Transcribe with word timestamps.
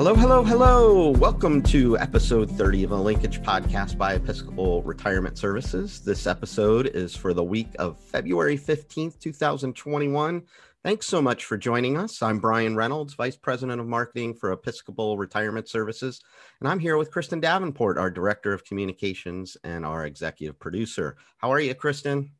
Hello, 0.00 0.14
hello, 0.14 0.42
hello. 0.42 1.10
Welcome 1.10 1.60
to 1.64 1.98
episode 1.98 2.50
30 2.50 2.84
of 2.84 2.92
a 2.92 2.96
Linkage 2.96 3.42
podcast 3.42 3.98
by 3.98 4.14
Episcopal 4.14 4.82
Retirement 4.82 5.36
Services. 5.36 6.00
This 6.00 6.26
episode 6.26 6.86
is 6.86 7.14
for 7.14 7.34
the 7.34 7.44
week 7.44 7.68
of 7.78 8.00
February 8.00 8.56
15th, 8.56 9.20
2021. 9.20 10.42
Thanks 10.82 11.06
so 11.06 11.20
much 11.20 11.44
for 11.44 11.58
joining 11.58 11.98
us. 11.98 12.22
I'm 12.22 12.38
Brian 12.38 12.76
Reynolds, 12.76 13.12
Vice 13.12 13.36
President 13.36 13.78
of 13.78 13.86
Marketing 13.86 14.32
for 14.32 14.52
Episcopal 14.52 15.18
Retirement 15.18 15.68
Services, 15.68 16.22
and 16.60 16.68
I'm 16.70 16.78
here 16.78 16.96
with 16.96 17.10
Kristen 17.10 17.38
Davenport, 17.38 17.98
our 17.98 18.10
Director 18.10 18.54
of 18.54 18.64
Communications 18.64 19.58
and 19.64 19.84
our 19.84 20.06
Executive 20.06 20.58
Producer. 20.58 21.18
How 21.36 21.52
are 21.52 21.60
you, 21.60 21.74
Kristen? 21.74 22.30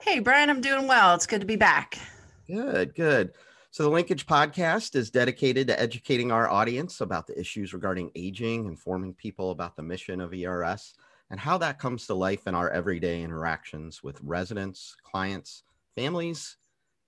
Hey, 0.00 0.20
Brian, 0.20 0.48
I'm 0.48 0.62
doing 0.62 0.88
well. 0.88 1.14
It's 1.16 1.26
good 1.26 1.42
to 1.42 1.46
be 1.46 1.56
back. 1.56 1.98
Good, 2.46 2.94
good. 2.94 3.34
So, 3.72 3.84
the 3.84 3.90
Linkage 3.90 4.26
podcast 4.26 4.96
is 4.96 5.12
dedicated 5.12 5.68
to 5.68 5.80
educating 5.80 6.32
our 6.32 6.50
audience 6.50 7.00
about 7.02 7.28
the 7.28 7.38
issues 7.38 7.72
regarding 7.72 8.10
aging, 8.16 8.66
informing 8.66 9.14
people 9.14 9.52
about 9.52 9.76
the 9.76 9.82
mission 9.84 10.20
of 10.20 10.34
ERS, 10.34 10.94
and 11.30 11.38
how 11.38 11.56
that 11.58 11.78
comes 11.78 12.08
to 12.08 12.14
life 12.14 12.48
in 12.48 12.56
our 12.56 12.68
everyday 12.70 13.22
interactions 13.22 14.02
with 14.02 14.20
residents, 14.24 14.96
clients, 15.04 15.62
families, 15.94 16.56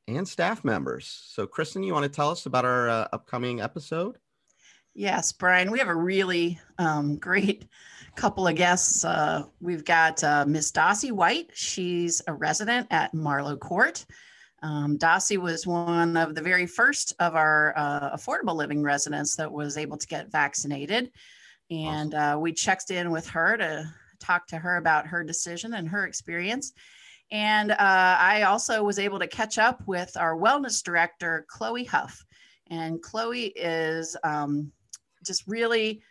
and 0.07 0.27
staff 0.27 0.65
members. 0.65 1.09
So, 1.31 1.49
Kristen, 1.49 1.83
you 1.83 1.95
want 1.95 2.05
to 2.05 2.09
tell 2.09 2.31
us 2.31 2.47
about 2.47 2.65
our 2.65 2.89
uh, 2.89 3.09
upcoming 3.13 3.61
episode? 3.61 4.19
Yes, 4.95 5.33
Brian, 5.33 5.73
we 5.73 5.81
have 5.81 5.89
a 5.89 5.95
really 5.97 6.61
um, 6.79 7.17
great 7.17 7.67
couple 8.15 8.47
of 8.47 8.55
guests. 8.55 9.05
Uh, 9.05 9.47
we've 9.61 9.85
got 9.85 10.23
uh, 10.23 10.45
Miss 10.47 10.71
Dossie 10.71 11.11
White. 11.11 11.51
She's 11.55 12.23
a 12.29 12.33
resident 12.33 12.87
at 12.93 13.15
Marlow 13.15 13.57
Court. 13.57 14.07
Um, 14.63 14.97
Dossie 14.97 15.39
was 15.39 15.67
one 15.67 16.17
of 16.17 16.35
the 16.35 16.43
very 16.43 16.67
first 16.67 17.15
of 17.19 17.35
our 17.35 17.75
uh, 17.77 18.17
affordable 18.17 18.55
living 18.55 18.83
residents 18.83 19.35
that 19.37 19.51
was 19.51 19.77
able 19.77 19.97
to 19.97 20.07
get 20.07 20.31
vaccinated. 20.31 21.11
And 21.71 22.15
awesome. 22.15 22.39
uh, 22.39 22.41
we 22.41 22.53
checked 22.53 22.91
in 22.91 23.11
with 23.11 23.27
her 23.29 23.57
to 23.57 23.93
talk 24.21 24.47
to 24.49 24.59
her 24.59 24.77
about 24.77 25.07
her 25.09 25.25
decision 25.25 25.75
and 25.75 25.89
her 25.89 26.07
experience. 26.07 26.73
And 27.33 27.73
uh, 27.73 27.77
I 27.79 28.43
also 28.43 28.85
was 28.85 28.99
able 28.99 29.19
to 29.19 29.27
catch 29.27 29.59
up 29.59 29.83
with 29.87 30.17
our 30.17 30.37
wellness 30.37 30.83
director, 30.83 31.47
Chloe 31.49 31.85
Huff. 31.85 32.25
And 32.69 33.03
Chloe 33.03 33.47
is 33.57 34.17
um, 34.23 34.71
just 35.25 35.45
really 35.47 36.03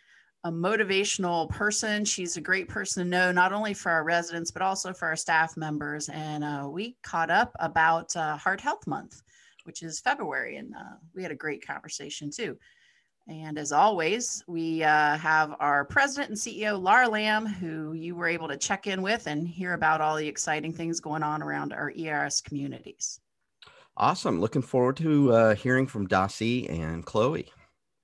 a 0.44 0.50
motivational 0.50 1.48
person. 1.50 2.04
She's 2.04 2.36
a 2.36 2.40
great 2.40 2.68
person 2.68 3.04
to 3.04 3.08
know, 3.08 3.32
not 3.32 3.52
only 3.52 3.74
for 3.74 3.92
our 3.92 4.04
residents, 4.04 4.50
but 4.50 4.62
also 4.62 4.92
for 4.92 5.06
our 5.06 5.16
staff 5.16 5.56
members. 5.56 6.08
And 6.08 6.42
uh, 6.42 6.68
we 6.68 6.96
caught 7.02 7.30
up 7.30 7.52
about 7.60 8.14
uh, 8.16 8.36
Heart 8.36 8.60
Health 8.60 8.86
Month, 8.86 9.22
which 9.64 9.82
is 9.82 10.00
February. 10.00 10.56
And 10.56 10.74
uh, 10.74 10.96
we 11.14 11.22
had 11.22 11.32
a 11.32 11.36
great 11.36 11.64
conversation 11.64 12.30
too. 12.30 12.56
And 13.28 13.56
as 13.56 13.70
always, 13.70 14.42
we 14.48 14.82
uh, 14.82 15.16
have 15.16 15.54
our 15.60 15.84
president 15.84 16.30
and 16.30 16.38
CEO, 16.38 16.80
Laura 16.80 17.08
Lamb, 17.08 17.46
who 17.46 17.92
you 17.92 18.16
were 18.16 18.26
able 18.26 18.48
to 18.48 18.56
check 18.56 18.88
in 18.88 19.00
with 19.00 19.28
and 19.28 19.46
hear 19.46 19.74
about 19.74 20.00
all 20.00 20.16
the 20.16 20.26
exciting 20.26 20.72
things 20.72 20.98
going 20.98 21.22
on 21.22 21.40
around 21.40 21.72
our 21.72 21.92
ERS 21.96 22.40
communities. 22.40 23.20
Awesome. 23.96 24.40
Looking 24.40 24.62
forward 24.62 24.96
to 24.96 25.32
uh, 25.32 25.54
hearing 25.54 25.86
from 25.86 26.08
Dossie 26.08 26.68
and 26.68 27.06
Chloe. 27.06 27.52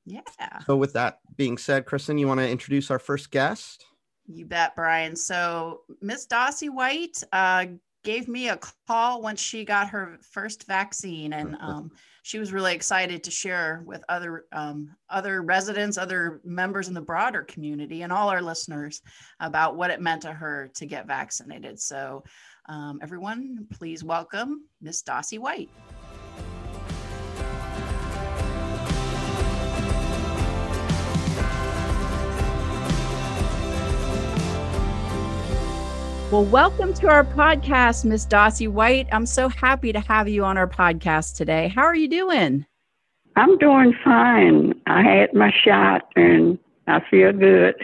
Yeah. 0.06 0.20
So, 0.64 0.76
with 0.76 0.92
that 0.92 1.18
being 1.38 1.56
said, 1.56 1.86
Kristen, 1.86 2.18
you 2.18 2.26
want 2.26 2.40
to 2.40 2.50
introduce 2.50 2.90
our 2.90 2.98
first 2.98 3.30
guest? 3.30 3.86
You 4.26 4.44
bet, 4.44 4.76
Brian. 4.76 5.16
So, 5.16 5.82
Miss 6.02 6.26
Dossie 6.26 6.68
White 6.68 7.22
uh, 7.32 7.66
gave 8.04 8.28
me 8.28 8.50
a 8.50 8.58
call 8.86 9.22
once 9.22 9.40
she 9.40 9.64
got 9.64 9.88
her 9.88 10.18
first 10.20 10.66
vaccine, 10.66 11.32
and 11.32 11.56
um, 11.60 11.90
she 12.22 12.38
was 12.38 12.52
really 12.52 12.74
excited 12.74 13.24
to 13.24 13.30
share 13.30 13.82
with 13.86 14.04
other 14.10 14.44
um, 14.52 14.94
other 15.08 15.40
residents, 15.40 15.96
other 15.96 16.42
members 16.44 16.88
in 16.88 16.94
the 16.94 17.00
broader 17.00 17.44
community, 17.44 18.02
and 18.02 18.12
all 18.12 18.28
our 18.28 18.42
listeners 18.42 19.00
about 19.40 19.76
what 19.76 19.90
it 19.90 20.02
meant 20.02 20.22
to 20.22 20.32
her 20.32 20.70
to 20.74 20.84
get 20.84 21.06
vaccinated. 21.06 21.80
So, 21.80 22.24
um, 22.66 22.98
everyone, 23.00 23.66
please 23.72 24.04
welcome 24.04 24.64
Miss 24.82 25.02
Dossie 25.02 25.38
White. 25.38 25.70
Well, 36.30 36.44
welcome 36.44 36.92
to 36.92 37.08
our 37.08 37.24
podcast, 37.24 38.04
Miss 38.04 38.26
Dossie 38.26 38.68
White. 38.68 39.08
I'm 39.12 39.24
so 39.24 39.48
happy 39.48 39.94
to 39.94 40.00
have 40.00 40.28
you 40.28 40.44
on 40.44 40.58
our 40.58 40.68
podcast 40.68 41.36
today. 41.36 41.68
How 41.68 41.84
are 41.84 41.96
you 41.96 42.06
doing? 42.06 42.66
I'm 43.36 43.56
doing 43.56 43.94
fine. 44.04 44.78
I 44.86 45.00
had 45.02 45.32
my 45.32 45.50
shot 45.64 46.02
and 46.16 46.58
I 46.86 47.00
feel 47.10 47.32
good. 47.32 47.76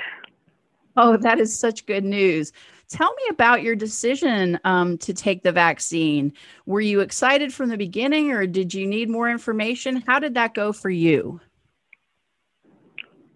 Oh, 0.95 1.17
that 1.17 1.41
is 1.41 1.59
such 1.59 1.87
good 1.87 2.05
news. 2.05 2.53
Tell 2.91 3.15
me 3.15 3.23
about 3.31 3.63
your 3.63 3.77
decision 3.77 4.61
um, 4.65 4.99
to 4.99 5.15
take 5.15 5.43
the 5.43 5.51
vaccine. 5.51 6.31
Were 6.67 6.83
you 6.83 7.01
excited 7.01 7.55
from 7.55 7.71
the 7.71 7.79
beginning 7.79 8.31
or 8.31 8.47
did 8.47 8.75
you 8.75 8.87
need 8.87 9.09
more 9.09 9.31
information? 9.31 10.05
How 10.07 10.19
did 10.19 10.35
that 10.35 10.53
go 10.53 10.75
for 10.75 10.91
you? 10.91 11.41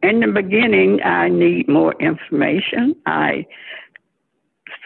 In 0.02 0.20
the 0.20 0.26
beginning, 0.26 1.02
I 1.02 1.30
need 1.30 1.66
more 1.66 1.94
information. 1.98 2.94
I 3.06 3.46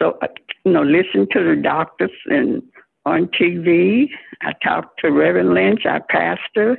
so, 0.03 0.17
you 0.65 0.73
know, 0.73 0.83
listen 0.83 1.27
to 1.31 1.43
the 1.43 1.55
doctors 1.61 2.11
and 2.25 2.61
on 3.05 3.27
TV. 3.27 4.09
I 4.41 4.53
talked 4.63 4.99
to 4.99 5.11
Reverend 5.11 5.53
Lynch, 5.53 5.85
our 5.85 6.01
pastor. 6.01 6.77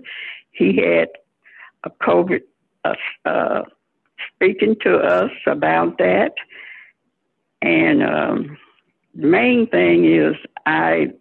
He 0.51 0.77
had 0.77 1.09
a 1.85 1.91
COVID 2.03 2.43
uh, 2.85 2.95
uh, 3.25 3.63
speaking 4.35 4.77
to 4.83 4.99
us 4.99 5.31
about 5.47 5.97
that. 5.99 6.33
And 7.63 8.03
um, 8.03 8.59
the 9.15 9.27
main 9.27 9.69
thing 9.69 10.05
is, 10.05 10.35
I 10.67 11.13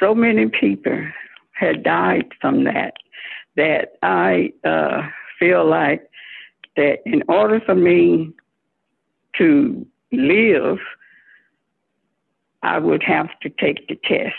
so 0.00 0.14
many 0.14 0.48
people 0.48 1.06
had 1.52 1.82
died 1.82 2.26
from 2.40 2.64
that 2.64 2.94
that 3.56 3.92
I 4.02 4.52
uh, 4.64 5.02
feel 5.38 5.68
like 5.68 6.08
that 6.76 6.98
in 7.04 7.22
order 7.28 7.60
for 7.64 7.74
me 7.74 8.32
to 9.38 9.86
live, 10.12 10.78
I 12.62 12.78
would 12.78 13.02
have 13.02 13.28
to 13.42 13.50
take 13.50 13.86
the 13.88 13.96
test. 13.96 14.34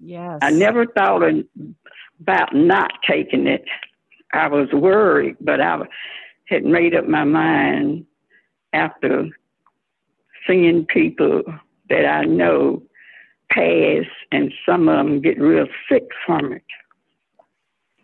Yes. 0.00 0.38
I 0.42 0.50
never 0.50 0.86
thought 0.86 1.22
about 2.20 2.54
not 2.54 2.92
taking 3.08 3.46
it. 3.46 3.64
I 4.32 4.48
was 4.48 4.68
worried, 4.72 5.36
but 5.40 5.60
I 5.60 5.80
had 6.46 6.64
made 6.64 6.94
up 6.94 7.08
my 7.08 7.24
mind 7.24 8.06
after 8.72 9.28
seeing 10.46 10.84
people 10.86 11.42
that 11.88 12.04
I 12.04 12.24
know 12.24 12.82
pass 13.50 14.04
and 14.32 14.52
some 14.66 14.88
of 14.88 14.96
them 14.96 15.20
get 15.20 15.40
real 15.40 15.66
sick 15.88 16.08
from 16.26 16.52
it. 16.52 16.64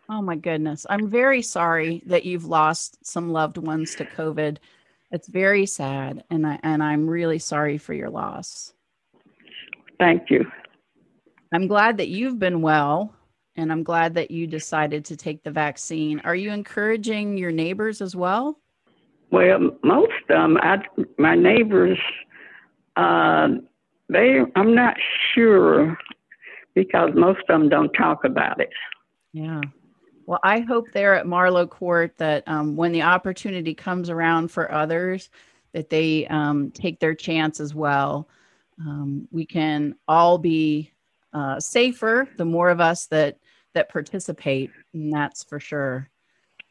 Oh 0.08 0.22
my 0.22 0.36
goodness. 0.36 0.86
I'm 0.90 1.08
very 1.08 1.42
sorry 1.42 2.02
that 2.06 2.24
you've 2.24 2.44
lost 2.44 3.04
some 3.06 3.30
loved 3.30 3.58
ones 3.58 3.94
to 3.96 4.04
COVID. 4.04 4.58
It's 5.12 5.28
very 5.28 5.66
sad, 5.66 6.24
and 6.30 6.46
I 6.46 6.58
and 6.62 6.82
I'm 6.82 7.08
really 7.08 7.38
sorry 7.38 7.78
for 7.78 7.94
your 7.94 8.10
loss. 8.10 8.72
Thank 9.98 10.30
you. 10.30 10.50
I'm 11.52 11.66
glad 11.66 11.98
that 11.98 12.08
you've 12.08 12.38
been 12.38 12.62
well, 12.62 13.14
and 13.56 13.72
I'm 13.72 13.82
glad 13.82 14.14
that 14.14 14.30
you 14.30 14.46
decided 14.46 15.04
to 15.06 15.16
take 15.16 15.42
the 15.42 15.50
vaccine. 15.50 16.20
Are 16.20 16.34
you 16.34 16.52
encouraging 16.52 17.36
your 17.36 17.50
neighbors 17.50 18.00
as 18.00 18.14
well? 18.14 18.60
Well, 19.32 19.70
most 19.82 20.12
of 20.28 20.28
them, 20.28 20.58
I, 20.58 20.78
my 21.18 21.34
neighbors, 21.34 21.98
uh, 22.96 23.48
they, 24.08 24.40
I'm 24.56 24.74
not 24.74 24.96
sure 25.34 25.98
because 26.74 27.10
most 27.14 27.40
of 27.40 27.46
them 27.48 27.68
don't 27.68 27.92
talk 27.92 28.24
about 28.24 28.60
it. 28.60 28.70
Yeah. 29.32 29.60
Well, 30.30 30.38
I 30.44 30.60
hope 30.60 30.92
there 30.92 31.16
at 31.16 31.26
Marlow 31.26 31.66
Court 31.66 32.16
that 32.18 32.44
um, 32.46 32.76
when 32.76 32.92
the 32.92 33.02
opportunity 33.02 33.74
comes 33.74 34.08
around 34.08 34.52
for 34.52 34.70
others, 34.70 35.28
that 35.72 35.90
they 35.90 36.24
um, 36.28 36.70
take 36.70 37.00
their 37.00 37.16
chance 37.16 37.58
as 37.58 37.74
well. 37.74 38.28
Um, 38.78 39.26
we 39.32 39.44
can 39.44 39.96
all 40.06 40.38
be 40.38 40.92
uh, 41.32 41.58
safer 41.58 42.28
the 42.36 42.44
more 42.44 42.70
of 42.70 42.80
us 42.80 43.06
that 43.06 43.38
that 43.74 43.88
participate, 43.88 44.70
and 44.94 45.12
that's 45.12 45.42
for 45.42 45.58
sure. 45.58 46.08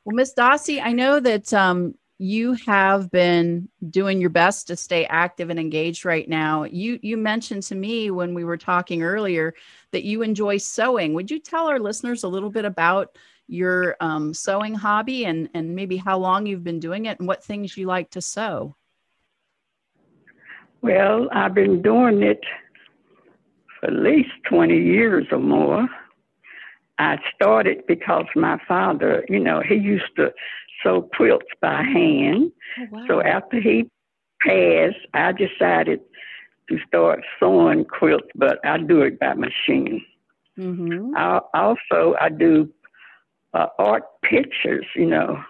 Well, 0.05 0.15
Miss 0.15 0.33
Dossie, 0.33 0.81
I 0.81 0.93
know 0.93 1.19
that 1.19 1.53
um, 1.53 1.95
you 2.17 2.53
have 2.65 3.11
been 3.11 3.67
doing 3.89 4.21
your 4.21 4.29
best 4.29 4.67
to 4.67 4.77
stay 4.77 5.05
active 5.07 5.49
and 5.49 5.59
engaged 5.59 6.05
right 6.05 6.29
now. 6.29 6.63
You 6.63 6.97
you 7.01 7.17
mentioned 7.17 7.63
to 7.63 7.75
me 7.75 8.09
when 8.09 8.33
we 8.33 8.45
were 8.45 8.55
talking 8.55 9.03
earlier 9.03 9.53
that 9.91 10.05
you 10.05 10.21
enjoy 10.21 10.59
sewing. 10.59 11.13
Would 11.13 11.29
you 11.29 11.39
tell 11.39 11.67
our 11.67 11.79
listeners 11.79 12.23
a 12.23 12.29
little 12.29 12.49
bit 12.49 12.63
about 12.63 13.17
your 13.49 13.95
um, 13.99 14.33
sewing 14.33 14.75
hobby 14.75 15.25
and, 15.25 15.49
and 15.53 15.75
maybe 15.75 15.97
how 15.97 16.17
long 16.17 16.45
you've 16.45 16.63
been 16.63 16.79
doing 16.79 17.05
it 17.05 17.19
and 17.19 17.27
what 17.27 17.43
things 17.43 17.75
you 17.75 17.87
like 17.87 18.11
to 18.11 18.21
sew. 18.21 18.75
Well, 20.81 21.27
I've 21.33 21.55
been 21.55 21.81
doing 21.81 22.21
it 22.21 22.39
for 23.79 23.87
at 23.87 23.93
least 23.93 24.29
20 24.49 24.77
years 24.77 25.25
or 25.31 25.39
more. 25.39 25.89
I 26.99 27.17
started 27.33 27.85
because 27.87 28.25
my 28.35 28.59
father, 28.67 29.25
you 29.27 29.39
know, 29.39 29.61
he 29.67 29.75
used 29.75 30.15
to 30.17 30.31
sew 30.83 31.09
quilts 31.15 31.47
by 31.61 31.81
hand. 31.81 32.51
Oh, 32.77 32.85
wow. 32.91 33.05
So 33.07 33.21
after 33.21 33.59
he 33.59 33.89
passed, 34.41 34.97
I 35.13 35.31
decided 35.31 36.01
to 36.69 36.77
start 36.87 37.23
sewing 37.39 37.85
quilts, 37.85 38.27
but 38.35 38.59
I 38.63 38.77
do 38.77 39.01
it 39.01 39.19
by 39.19 39.33
machine. 39.33 40.05
Mm-hmm. 40.57 41.15
I, 41.15 41.39
also, 41.53 42.15
I 42.19 42.29
do 42.29 42.69
uh, 43.53 43.67
art 43.77 44.03
pictures, 44.23 44.85
you 44.95 45.05
know, 45.05 45.41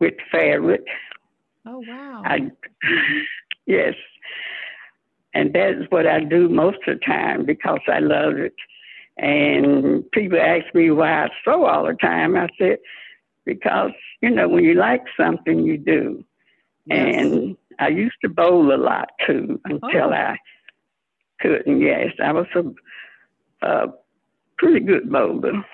with 0.00 0.14
fabric. 0.30 0.84
Oh 1.66 1.82
wow! 1.86 2.22
I, 2.24 2.50
yes, 3.66 3.94
and 5.34 5.52
that's 5.52 5.90
what 5.90 6.06
I 6.06 6.20
do 6.20 6.48
most 6.48 6.78
of 6.86 6.98
the 6.98 7.04
time 7.04 7.44
because 7.44 7.80
I 7.88 7.98
love 7.98 8.38
it. 8.38 8.54
And 9.18 10.08
people 10.12 10.38
ask 10.38 10.72
me 10.74 10.90
why 10.90 11.24
I 11.24 11.28
sew 11.44 11.64
all 11.64 11.86
the 11.86 11.94
time. 11.94 12.36
I 12.36 12.48
said 12.58 12.78
because 13.44 13.92
you 14.20 14.30
know 14.30 14.48
when 14.48 14.64
you 14.64 14.74
like 14.74 15.04
something, 15.16 15.64
you 15.64 15.78
do. 15.78 16.24
Yes. 16.86 17.16
And 17.16 17.56
I 17.78 17.88
used 17.88 18.16
to 18.22 18.28
bowl 18.28 18.72
a 18.72 18.76
lot 18.76 19.10
too 19.26 19.60
until 19.64 20.10
oh. 20.10 20.12
I 20.12 20.36
couldn't. 21.40 21.80
Yes, 21.80 22.12
I 22.22 22.32
was 22.32 22.46
a, 22.54 23.66
a 23.66 23.86
pretty 24.58 24.80
good 24.80 25.10
bowler. 25.10 25.64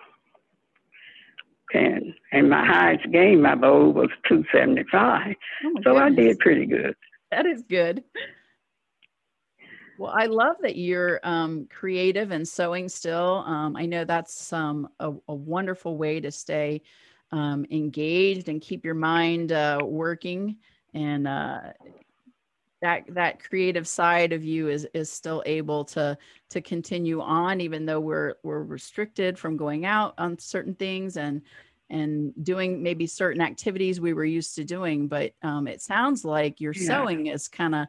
And 1.74 2.14
and 2.32 2.50
my 2.50 2.64
highest 2.64 3.10
game 3.10 3.46
I 3.46 3.54
bowled 3.54 3.94
was 3.94 4.10
two 4.28 4.44
seventy 4.52 4.84
five. 4.90 5.34
Oh 5.64 5.74
so 5.82 5.94
goodness. 5.94 6.02
I 6.02 6.10
did 6.10 6.38
pretty 6.38 6.66
good. 6.66 6.94
That 7.30 7.46
is 7.46 7.62
good. 7.68 8.04
Well, 9.98 10.12
I 10.14 10.26
love 10.26 10.56
that 10.62 10.76
you're 10.76 11.20
um, 11.22 11.68
creative 11.70 12.30
and 12.30 12.46
sewing 12.46 12.88
still. 12.88 13.44
Um, 13.46 13.76
I 13.76 13.86
know 13.86 14.04
that's 14.04 14.52
um, 14.52 14.88
a, 14.98 15.12
a, 15.28 15.34
wonderful 15.34 15.96
way 15.96 16.18
to 16.18 16.30
stay 16.32 16.82
um, 17.30 17.64
engaged 17.70 18.48
and 18.48 18.60
keep 18.60 18.84
your 18.84 18.94
mind 18.94 19.52
uh, 19.52 19.78
working. 19.84 20.56
And 20.94 21.28
uh, 21.28 21.60
that 22.82 23.04
that 23.14 23.42
creative 23.42 23.88
side 23.88 24.32
of 24.32 24.44
you 24.44 24.68
is 24.68 24.86
is 24.92 25.10
still 25.10 25.42
able 25.46 25.84
to 25.86 26.18
to 26.50 26.60
continue 26.60 27.20
on, 27.20 27.60
even 27.60 27.86
though 27.86 28.00
we're 28.00 28.34
we're 28.42 28.62
restricted 28.62 29.38
from 29.38 29.56
going 29.56 29.86
out 29.86 30.14
on 30.18 30.38
certain 30.38 30.74
things 30.74 31.16
and 31.16 31.42
and 31.88 32.32
doing 32.42 32.82
maybe 32.82 33.06
certain 33.06 33.40
activities 33.42 34.00
we 34.00 34.12
were 34.12 34.24
used 34.24 34.54
to 34.56 34.64
doing. 34.64 35.08
But 35.08 35.32
um, 35.42 35.66
it 35.66 35.80
sounds 35.80 36.24
like 36.24 36.60
your 36.60 36.72
yeah. 36.72 36.86
sewing 36.86 37.26
has 37.26 37.48
kind 37.48 37.74
of 37.74 37.86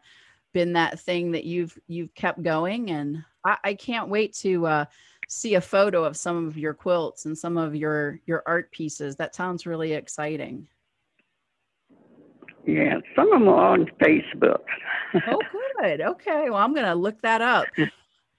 been 0.53 0.73
that 0.73 0.99
thing 0.99 1.31
that 1.31 1.43
you've 1.43 1.77
you've 1.87 2.13
kept 2.13 2.41
going 2.41 2.91
and 2.91 3.23
i, 3.43 3.57
I 3.63 3.73
can't 3.73 4.07
wait 4.07 4.33
to 4.35 4.65
uh, 4.67 4.85
see 5.27 5.55
a 5.55 5.61
photo 5.61 6.03
of 6.03 6.15
some 6.15 6.47
of 6.47 6.57
your 6.57 6.73
quilts 6.73 7.25
and 7.25 7.37
some 7.37 7.57
of 7.57 7.75
your 7.75 8.19
your 8.25 8.43
art 8.45 8.71
pieces 8.71 9.15
that 9.17 9.35
sounds 9.35 9.65
really 9.65 9.93
exciting 9.93 10.67
yeah 12.65 12.99
some 13.15 13.31
of 13.31 13.39
them 13.39 13.47
are 13.47 13.73
on 13.73 13.85
facebook. 14.01 14.61
Oh 15.27 15.39
good. 15.81 16.01
Okay. 16.01 16.49
Well 16.49 16.59
i'm 16.59 16.73
gonna 16.73 16.95
look 16.95 17.21
that 17.21 17.41
up. 17.41 17.65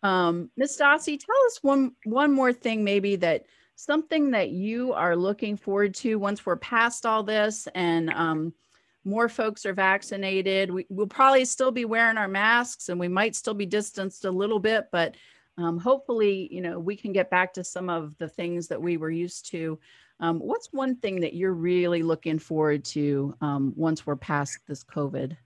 Um 0.03 0.51
miss 0.57 0.79
dossie 0.79 1.19
tell 1.19 1.47
us 1.47 1.59
one 1.63 1.93
one 2.05 2.33
more 2.33 2.53
thing 2.53 2.85
maybe 2.85 3.17
that 3.17 3.45
something 3.77 4.31
that 4.33 4.51
you 4.51 4.93
are 4.93 5.17
looking 5.17 5.57
forward 5.57 5.95
to 5.95 6.17
once 6.17 6.45
we're 6.45 6.57
past 6.57 7.07
all 7.07 7.23
this 7.23 7.67
and 7.75 8.11
um 8.11 8.53
more 9.05 9.29
folks 9.29 9.67
are 9.67 9.75
vaccinated. 9.75 10.71
We, 10.71 10.87
will 10.89 11.07
probably 11.07 11.45
still 11.45 11.71
be 11.71 11.85
wearing 11.85 12.17
our 12.17 12.29
masks 12.29 12.89
and 12.89 12.99
we 12.99 13.09
might 13.09 13.37
still 13.37 13.55
be 13.55 13.67
distanced 13.67 14.25
a 14.25 14.31
little 14.31 14.59
bit, 14.59 14.89
but 14.91 15.15
um, 15.57 15.79
hopefully, 15.79 16.49
you 16.51 16.61
know, 16.61 16.79
we 16.81 16.97
can 16.97 17.13
get 17.13 17.31
back 17.31 17.55
to 17.55 17.65
some 17.65 17.89
of 17.89 18.17
the 18.19 18.29
things 18.29 18.67
that 18.69 18.81
we 18.81 18.97
were 18.97 19.11
used 19.11 19.51
to. 19.51 19.79
Um, 20.21 20.39
what's 20.39 20.69
one 20.73 20.97
thing 20.97 21.21
that 21.21 21.35
you're 21.35 21.53
really 21.53 22.03
looking 22.03 22.39
forward 22.39 22.85
to 22.87 23.35
um, 23.41 23.73
once 23.77 24.07
we're 24.07 24.17
past 24.17 24.59
this 24.67 24.85
COVID? 24.85 25.37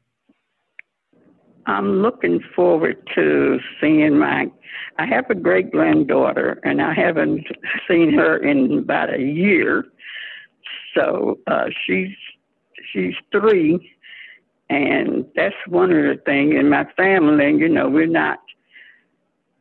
I'm 1.67 2.01
looking 2.01 2.41
forward 2.57 2.97
to 3.15 3.59
seeing 3.81 4.19
my. 4.19 4.51
I 4.99 5.07
have 5.07 5.29
a 5.31 5.35
great 5.35 5.71
granddaughter, 5.71 6.61
and 6.65 6.81
I 6.81 6.95
haven't 6.95 7.47
seen 7.89 8.13
her 8.15 8.39
in 8.39 8.79
about 8.79 9.13
a 9.15 9.21
year. 9.21 9.85
So 10.95 11.39
uh, 11.47 11.67
she's 11.87 12.15
she's 12.93 13.15
three, 13.31 13.95
and 14.71 15.27
that's 15.37 15.55
one 15.67 15.93
of 15.93 16.05
the 16.05 16.21
things 16.25 16.55
in 16.59 16.71
my 16.71 16.87
family. 16.97 17.55
You 17.59 17.69
know, 17.69 17.89
we're 17.89 18.07
not. 18.07 18.39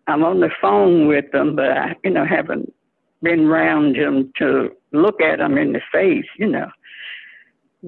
I'm 0.07 0.23
on 0.23 0.39
the 0.39 0.49
phone 0.61 1.07
with 1.07 1.29
them, 1.33 1.57
but 1.57 1.71
I, 1.71 1.95
you 2.05 2.11
know, 2.11 2.25
haven't 2.25 2.73
been 3.21 3.47
around 3.47 3.95
him 3.95 4.31
to 4.37 4.71
look 4.91 5.21
at 5.21 5.39
him 5.39 5.57
in 5.57 5.73
the 5.73 5.81
face. 5.91 6.25
You 6.37 6.47
know. 6.47 6.69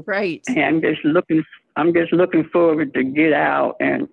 Right. 0.06 0.44
And 0.48 0.60
I'm 0.60 0.82
just 0.82 1.04
looking. 1.04 1.44
I'm 1.76 1.94
just 1.94 2.14
looking 2.14 2.44
forward 2.46 2.94
to 2.94 3.04
get 3.04 3.34
out 3.34 3.76
and 3.80 4.08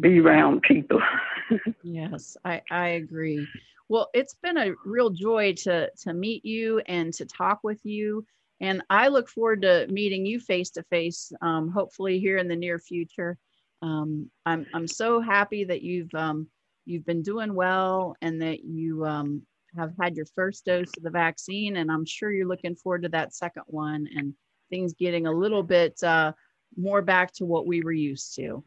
be 0.00 0.20
around 0.20 0.62
people. 0.62 1.00
yes, 1.82 2.36
I 2.44 2.62
I 2.70 2.88
agree. 2.88 3.46
Well, 3.88 4.10
it's 4.14 4.34
been 4.34 4.56
a 4.56 4.72
real 4.84 5.10
joy 5.10 5.54
to 5.58 5.90
to 6.02 6.12
meet 6.12 6.44
you 6.44 6.80
and 6.86 7.12
to 7.14 7.24
talk 7.24 7.60
with 7.62 7.84
you. 7.84 8.24
And 8.60 8.82
I 8.88 9.08
look 9.08 9.28
forward 9.28 9.62
to 9.62 9.86
meeting 9.88 10.24
you 10.24 10.40
face 10.40 10.70
to 10.70 10.82
face, 10.84 11.30
hopefully 11.42 12.18
here 12.18 12.38
in 12.38 12.48
the 12.48 12.56
near 12.56 12.78
future. 12.78 13.38
Um, 13.82 14.30
I'm 14.46 14.66
I'm 14.74 14.88
so 14.88 15.20
happy 15.20 15.64
that 15.64 15.82
you've 15.82 16.12
um, 16.14 16.48
you've 16.84 17.04
been 17.04 17.22
doing 17.22 17.54
well 17.54 18.16
and 18.22 18.40
that 18.42 18.64
you 18.64 19.04
um, 19.04 19.42
have 19.76 19.92
had 20.00 20.16
your 20.16 20.26
first 20.34 20.64
dose 20.64 20.90
of 20.96 21.02
the 21.02 21.10
vaccine, 21.10 21.76
and 21.76 21.90
I'm 21.90 22.04
sure 22.04 22.32
you're 22.32 22.48
looking 22.48 22.76
forward 22.76 23.02
to 23.02 23.08
that 23.10 23.34
second 23.34 23.64
one 23.66 24.08
and 24.14 24.34
things 24.70 24.94
getting 24.94 25.26
a 25.26 25.32
little 25.32 25.62
bit 25.62 26.02
uh, 26.02 26.32
more 26.76 27.02
back 27.02 27.32
to 27.34 27.44
what 27.44 27.66
we 27.66 27.82
were 27.82 27.92
used 27.92 28.34
to. 28.36 28.64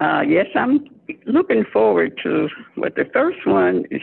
Uh, 0.00 0.22
yes, 0.26 0.46
I'm 0.54 0.86
looking 1.26 1.64
forward 1.72 2.18
to 2.22 2.48
what 2.76 2.94
the 2.94 3.10
first 3.12 3.44
one 3.46 3.84
is 3.90 4.00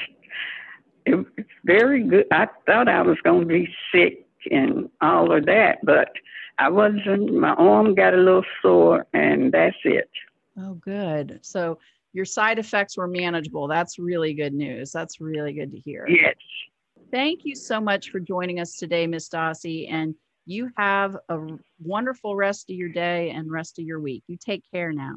it, 1.06 1.25
it's 1.38 1.50
very 1.63 2.04
good. 2.04 2.25
I 2.31 2.48
thought 2.66 2.88
I 2.88 3.01
was 3.01 3.18
going 3.24 3.42
to 3.42 3.45
be 3.45 3.74
sick 3.94 4.25
and 4.51 4.89
all 5.01 5.36
of 5.36 5.45
that, 5.45 5.80
but 5.83 6.10
I 6.57 6.69
wasn't. 6.69 7.33
My 7.33 7.54
arm 7.54 7.95
got 7.95 8.13
a 8.13 8.18
little 8.18 8.45
sore, 8.62 9.06
and 9.13 9.51
that's 9.51 9.75
it. 9.83 10.10
Oh, 10.57 10.75
good. 10.75 11.39
So 11.42 11.80
your 12.16 12.24
side 12.24 12.60
effects 12.60 12.96
were 12.96 13.10
manageable. 13.10 13.68
That's 13.68 14.00
really 14.00 14.34
good 14.34 14.54
news. 14.54 14.90
That's 14.90 15.20
really 15.20 15.52
good 15.52 15.70
to 15.72 15.78
hear. 15.80 16.08
Yes. 16.08 16.36
Thank 17.12 17.42
you 17.44 17.56
so 17.56 17.82
much 17.82 18.10
for 18.10 18.22
joining 18.22 18.62
us 18.62 18.78
today, 18.78 19.06
Miss 19.06 19.28
Dossie. 19.28 19.92
And 19.92 20.16
you 20.46 20.72
have 20.78 21.18
a 21.28 21.38
wonderful 21.78 22.38
rest 22.38 22.70
of 22.70 22.78
your 22.78 22.88
day 22.88 23.32
and 23.32 23.51
rest 23.51 23.80
of 23.80 23.86
your 23.86 24.00
week. 24.00 24.24
You 24.28 24.38
take 24.38 24.63
care 24.72 24.94
now. 24.94 25.16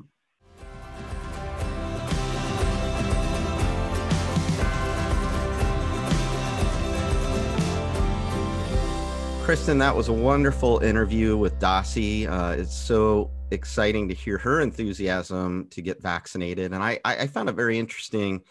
Kristen, 9.44 9.78
that 9.78 9.94
was 9.94 10.08
a 10.08 10.12
wonderful 10.12 10.80
interview 10.80 11.37
with 11.37 11.58
Dossie. 11.61 12.28
Uh, 12.28 12.61
it's 12.61 12.75
so 12.75 13.30
exciting 13.50 14.08
to 14.08 14.14
hear 14.14 14.38
her 14.38 14.60
enthusiasm 14.60 15.66
to 15.70 15.82
get 15.82 16.02
vaccinated, 16.02 16.72
and 16.72 16.82
I, 16.82 17.00
I 17.04 17.26
found 17.26 17.48
it 17.48 17.54
very 17.54 17.78
interesting. 17.78 18.42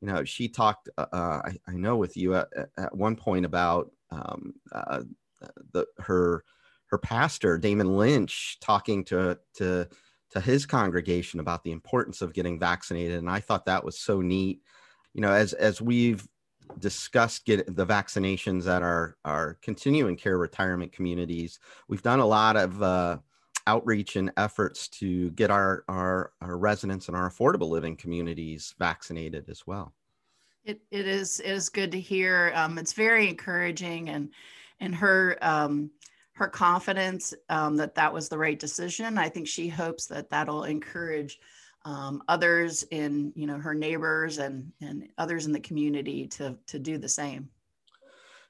You 0.00 0.08
know, 0.08 0.24
she 0.24 0.48
talked, 0.48 0.88
uh, 0.98 1.06
uh, 1.12 1.42
I, 1.44 1.56
I, 1.68 1.72
know, 1.72 1.96
with 1.96 2.16
you 2.16 2.34
at, 2.34 2.48
at 2.76 2.94
one 2.94 3.16
point 3.16 3.46
about 3.46 3.90
um, 4.10 4.54
uh, 4.72 5.02
the 5.72 5.86
her 5.98 6.44
her 6.86 6.98
pastor 6.98 7.58
Damon 7.58 7.96
Lynch 7.96 8.58
talking 8.60 9.04
to 9.04 9.38
to 9.54 9.88
to 10.30 10.40
his 10.40 10.66
congregation 10.66 11.40
about 11.40 11.64
the 11.64 11.72
importance 11.72 12.22
of 12.22 12.34
getting 12.34 12.58
vaccinated, 12.58 13.18
and 13.18 13.30
I 13.30 13.40
thought 13.40 13.66
that 13.66 13.84
was 13.84 13.98
so 13.98 14.20
neat. 14.20 14.60
You 15.14 15.22
know, 15.22 15.32
as 15.32 15.52
as 15.54 15.80
we've 15.80 16.26
discussed 16.78 17.46
get 17.46 17.74
the 17.74 17.86
vaccinations 17.86 18.66
at 18.66 18.82
our 18.82 19.16
our 19.24 19.58
continuing 19.62 20.16
care 20.16 20.38
retirement 20.38 20.92
communities. 20.92 21.58
We've 21.88 22.02
done 22.02 22.20
a 22.20 22.26
lot 22.26 22.56
of 22.56 22.82
uh, 22.82 23.18
outreach 23.66 24.16
and 24.16 24.32
efforts 24.36 24.88
to 24.88 25.30
get 25.32 25.50
our, 25.50 25.84
our 25.88 26.32
our 26.40 26.56
residents 26.56 27.08
and 27.08 27.16
our 27.16 27.30
affordable 27.30 27.68
living 27.68 27.96
communities 27.96 28.74
vaccinated 28.78 29.48
as 29.48 29.66
well. 29.66 29.94
It 30.64 30.80
it 30.90 31.06
is 31.06 31.40
it 31.40 31.50
is 31.50 31.68
good 31.68 31.92
to 31.92 32.00
hear. 32.00 32.52
Um, 32.54 32.78
it's 32.78 32.92
very 32.92 33.28
encouraging 33.28 34.08
and 34.10 34.30
and 34.80 34.94
her 34.94 35.38
um, 35.42 35.90
her 36.32 36.48
confidence 36.48 37.32
um, 37.48 37.76
that 37.76 37.94
that 37.94 38.12
was 38.12 38.28
the 38.28 38.38
right 38.38 38.58
decision. 38.58 39.16
I 39.18 39.28
think 39.28 39.48
she 39.48 39.68
hopes 39.68 40.06
that 40.06 40.28
that'll 40.28 40.64
encourage 40.64 41.38
um, 41.84 42.22
others 42.28 42.82
in 42.90 43.32
you 43.36 43.46
know 43.46 43.58
her 43.58 43.74
neighbors 43.74 44.38
and 44.38 44.72
and 44.80 45.08
others 45.18 45.46
in 45.46 45.52
the 45.52 45.60
community 45.60 46.26
to 46.28 46.58
to 46.66 46.78
do 46.78 46.98
the 46.98 47.08
same 47.08 47.48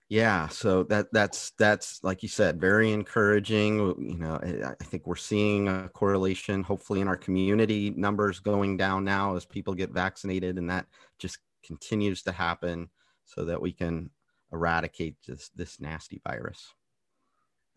yeah 0.09 0.47
so 0.49 0.85
that 0.85 1.07
that's 1.13 1.51
that's 1.59 2.03
like 2.05 2.23
you 2.23 2.29
said 2.29 2.61
very 2.61 2.93
encouraging 2.93 3.77
you 3.99 4.17
know 4.17 4.37
eh, 4.37 4.71
i 4.81 4.85
think 4.85 5.05
we're 5.05 5.17
seeing 5.17 5.67
a 5.67 5.89
correlation 5.89 6.63
hopefully 6.63 7.01
in 7.01 7.09
our 7.09 7.17
community 7.17 7.91
numbers 7.91 8.39
going 8.39 8.77
down 8.77 9.05
now 9.05 9.35
as 9.35 9.45
people 9.45 9.75
get 9.75 9.91
vaccinated 9.91 10.59
and 10.59 10.71
that 10.71 10.87
just 11.19 11.39
continues 11.65 12.23
to 12.23 12.31
happen 12.31 12.89
so 13.25 13.45
that 13.45 13.61
we 13.61 13.73
can 13.73 14.11
eradicate 14.53 15.17
this 15.27 15.51
this 15.55 15.81
nasty 15.81 16.21
virus. 16.27 16.73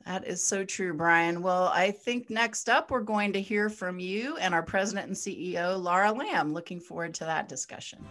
That 0.05 0.25
is 0.25 0.41
so 0.41 0.63
true, 0.63 0.93
Brian. 0.93 1.41
Well, 1.41 1.69
I 1.73 1.91
think 1.91 2.29
next 2.29 2.69
up 2.69 2.89
we're 2.89 3.01
going 3.01 3.33
to 3.33 3.41
hear 3.41 3.69
from 3.69 3.99
you 3.99 4.37
and 4.37 4.53
our 4.53 4.63
president 4.63 5.07
and 5.07 5.15
CEO, 5.15 5.81
Laura 5.81 6.11
Lamb. 6.11 6.53
Looking 6.53 6.79
forward 6.79 7.13
to 7.15 7.25
that 7.25 7.49
discussion. 7.49 8.05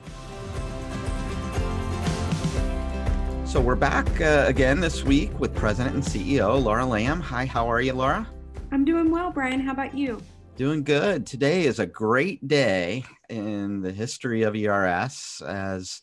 So 3.48 3.62
we're 3.62 3.76
back 3.76 4.20
uh, 4.20 4.44
again 4.46 4.78
this 4.78 5.04
week 5.04 5.40
with 5.40 5.54
President 5.54 5.94
and 5.94 6.04
CEO 6.04 6.62
Laura 6.62 6.84
Lamb. 6.84 7.18
Hi, 7.22 7.46
how 7.46 7.66
are 7.66 7.80
you, 7.80 7.94
Laura? 7.94 8.28
I'm 8.72 8.84
doing 8.84 9.10
well, 9.10 9.30
Brian. 9.30 9.58
How 9.58 9.72
about 9.72 9.94
you? 9.94 10.20
Doing 10.56 10.84
good. 10.84 11.26
Today 11.26 11.64
is 11.64 11.78
a 11.78 11.86
great 11.86 12.46
day 12.46 13.04
in 13.30 13.80
the 13.80 13.90
history 13.90 14.42
of 14.42 14.54
ERS, 14.54 15.40
as 15.48 16.02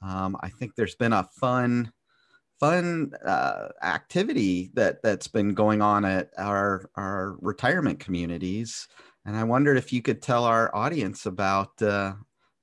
um, 0.00 0.38
I 0.40 0.48
think 0.48 0.74
there's 0.74 0.94
been 0.94 1.12
a 1.12 1.28
fun, 1.38 1.92
fun 2.60 3.12
uh, 3.26 3.68
activity 3.82 4.70
that 4.72 5.02
that's 5.02 5.28
been 5.28 5.52
going 5.52 5.82
on 5.82 6.06
at 6.06 6.30
our 6.38 6.88
our 6.96 7.36
retirement 7.42 8.00
communities, 8.00 8.88
and 9.26 9.36
I 9.36 9.44
wondered 9.44 9.76
if 9.76 9.92
you 9.92 10.00
could 10.00 10.22
tell 10.22 10.44
our 10.44 10.74
audience 10.74 11.26
about 11.26 11.82
uh, 11.82 12.14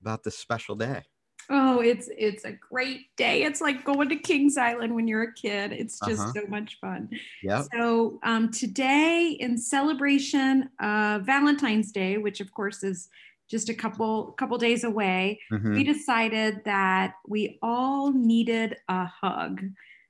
about 0.02 0.24
this 0.24 0.40
special 0.40 0.74
day. 0.74 1.04
Oh, 1.50 1.82
it's 1.82 2.10
it's 2.18 2.46
a 2.46 2.54
great 2.54 3.16
day. 3.18 3.44
It's 3.44 3.60
like 3.62 3.84
going 3.84 4.10
to 4.10 4.16
Kings 4.16 4.58
Island 4.58 4.96
when 4.96 5.08
you're 5.08 5.24
a 5.24 5.34
kid. 5.34 5.72
It's 5.74 6.00
just 6.00 6.22
Uh-huh. 6.22 6.32
so 6.36 6.46
much 6.48 6.80
fun. 6.80 7.10
Yeah. 7.42 7.64
So 7.74 8.20
um, 8.24 8.50
today, 8.52 9.36
in 9.40 9.58
celebration 9.58 10.70
of 10.80 11.26
Valentine's 11.26 11.92
Day, 11.92 12.18
which 12.18 12.40
of 12.40 12.54
course 12.54 12.84
is 12.84 13.10
just 13.50 13.68
a 13.70 13.74
couple 13.74 14.32
couple 14.34 14.58
days 14.58 14.84
away, 14.86 15.42
Mhm. 15.52 15.74
we 15.76 15.84
decided 15.84 16.64
that 16.66 17.16
we 17.28 17.60
all 17.62 18.12
needed 18.14 18.78
a 18.88 19.06
hug. 19.06 19.62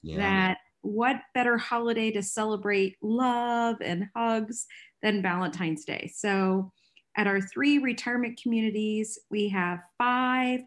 Yeah. 0.03 0.17
That 0.17 0.57
what 0.81 1.21
better 1.33 1.57
holiday 1.57 2.11
to 2.11 2.21
celebrate 2.21 2.97
love 3.01 3.77
and 3.81 4.09
hugs 4.15 4.67
than 5.01 5.21
Valentine's 5.21 5.83
Day? 5.85 6.11
So, 6.13 6.71
at 7.15 7.25
our 7.27 7.41
three 7.41 7.77
retirement 7.79 8.39
communities, 8.41 9.17
we 9.29 9.47
have 9.49 9.79
five 9.97 10.61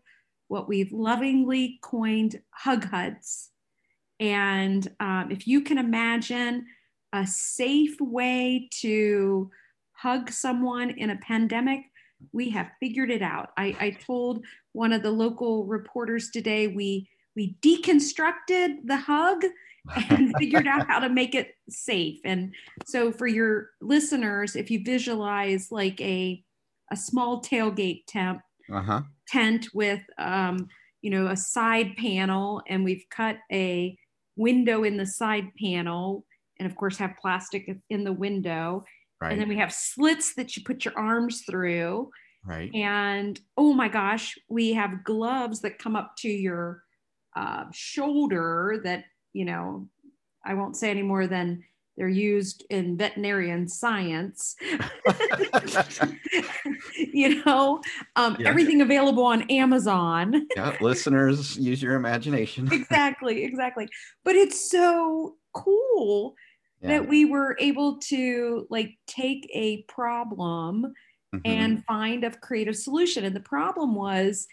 what 0.49 0.69
we've 0.69 0.93
lovingly 0.93 1.79
coined 1.83 2.41
hug 2.51 2.85
huts. 2.85 3.51
And 4.21 4.87
um, 5.01 5.29
if 5.31 5.47
you 5.47 5.61
can 5.61 5.79
imagine 5.79 6.67
a 7.13 7.27
safe 7.27 7.97
way 8.01 8.69
to 8.81 9.51
hug 9.93 10.31
someone 10.31 10.91
in 10.91 11.11
a 11.11 11.17
pandemic, 11.17 11.81
we 12.33 12.51
have 12.51 12.71
figured 12.81 13.11
it 13.11 13.23
out. 13.23 13.51
I, 13.57 13.77
I 13.79 13.91
told 13.91 14.45
one 14.73 14.93
of 14.93 15.03
the 15.03 15.11
local 15.11 15.67
reporters 15.67 16.31
today 16.31 16.69
we 16.69 17.09
we 17.35 17.57
deconstructed 17.61 18.87
the 18.87 18.97
hug 18.97 19.45
and 20.09 20.33
figured 20.39 20.67
out 20.67 20.87
how 20.87 20.99
to 20.99 21.11
make 21.11 21.35
it 21.35 21.55
safe. 21.69 22.19
And 22.25 22.55
so 22.87 23.13
for 23.13 23.27
your 23.27 23.71
listeners, 23.83 24.57
if 24.57 24.71
you 24.71 24.83
visualize 24.83 25.71
like 25.71 26.01
a 26.01 26.43
a 26.91 26.97
small 26.97 27.43
tailgate 27.43 28.05
tent 28.07 28.39
uh 28.73 28.83
huh. 28.83 29.03
tent 29.29 29.69
with 29.75 30.01
um, 30.19 30.69
you 31.03 31.11
know 31.11 31.29
a 31.29 31.37
side 31.37 31.95
panel 31.97 32.63
and 32.69 32.85
we've 32.85 33.05
cut 33.11 33.37
a 33.53 33.97
window 34.37 34.85
in 34.85 34.97
the 34.97 35.07
side 35.07 35.49
panel 35.63 36.25
and 36.59 36.71
of 36.71 36.77
course 36.77 36.97
have 36.99 37.17
plastic 37.21 37.69
in 37.91 38.05
the 38.05 38.13
window 38.13 38.85
Right. 39.19 39.33
and 39.33 39.41
then 39.41 39.49
we 39.49 39.57
have 39.57 39.73
slits 39.73 40.35
that 40.35 40.57
you 40.57 40.63
put 40.63 40.85
your 40.85 40.93
arms 40.99 41.43
through 41.49 42.11
right. 42.45 42.71
and 42.75 43.41
oh 43.57 43.73
my 43.73 43.89
gosh 43.89 44.37
we 44.51 44.75
have 44.75 45.05
gloves 45.05 45.63
that 45.63 45.79
come 45.79 45.97
up 45.97 46.17
to 46.19 46.29
your 46.29 46.83
uh, 47.35 47.65
shoulder 47.73 48.81
that 48.85 49.05
you 49.33 49.47
know 49.47 49.89
i 50.45 50.53
won't 50.53 50.77
say 50.77 50.91
any 50.91 51.03
more 51.03 51.27
than 51.27 51.65
they're 51.97 52.09
used 52.09 52.65
in 52.71 52.97
veterinarian 52.97 53.67
science 53.69 54.55
you 56.97 57.43
know 57.45 57.81
um, 58.17 58.37
Yeah. 58.39 58.49
everything 58.49 58.81
available 58.81 59.25
on 59.25 59.43
amazon 59.51 60.47
yeah. 60.57 60.77
Listeners, 60.81 61.57
use 61.59 61.83
your 61.83 61.95
imagination. 61.95 62.69
exactly 62.73 63.45
exactly 63.45 63.89
but 64.25 64.35
it's 64.35 64.71
so 64.71 65.37
cool 65.53 66.35
Yeah. 66.81 66.89
that 66.99 67.09
we 67.09 67.25
were 67.25 67.57
able 67.59 67.99
to 68.11 68.67
like 68.71 68.97
take 69.07 69.49
a 69.55 69.83
problem 69.85 70.95
Mhm. 71.35 71.41
and 71.45 71.85
find 71.87 72.23
a 72.23 72.31
creative 72.31 72.77
solution. 72.77 73.25
And 73.25 73.35
the 73.35 73.41
problem 73.41 73.97
was, 73.97 74.47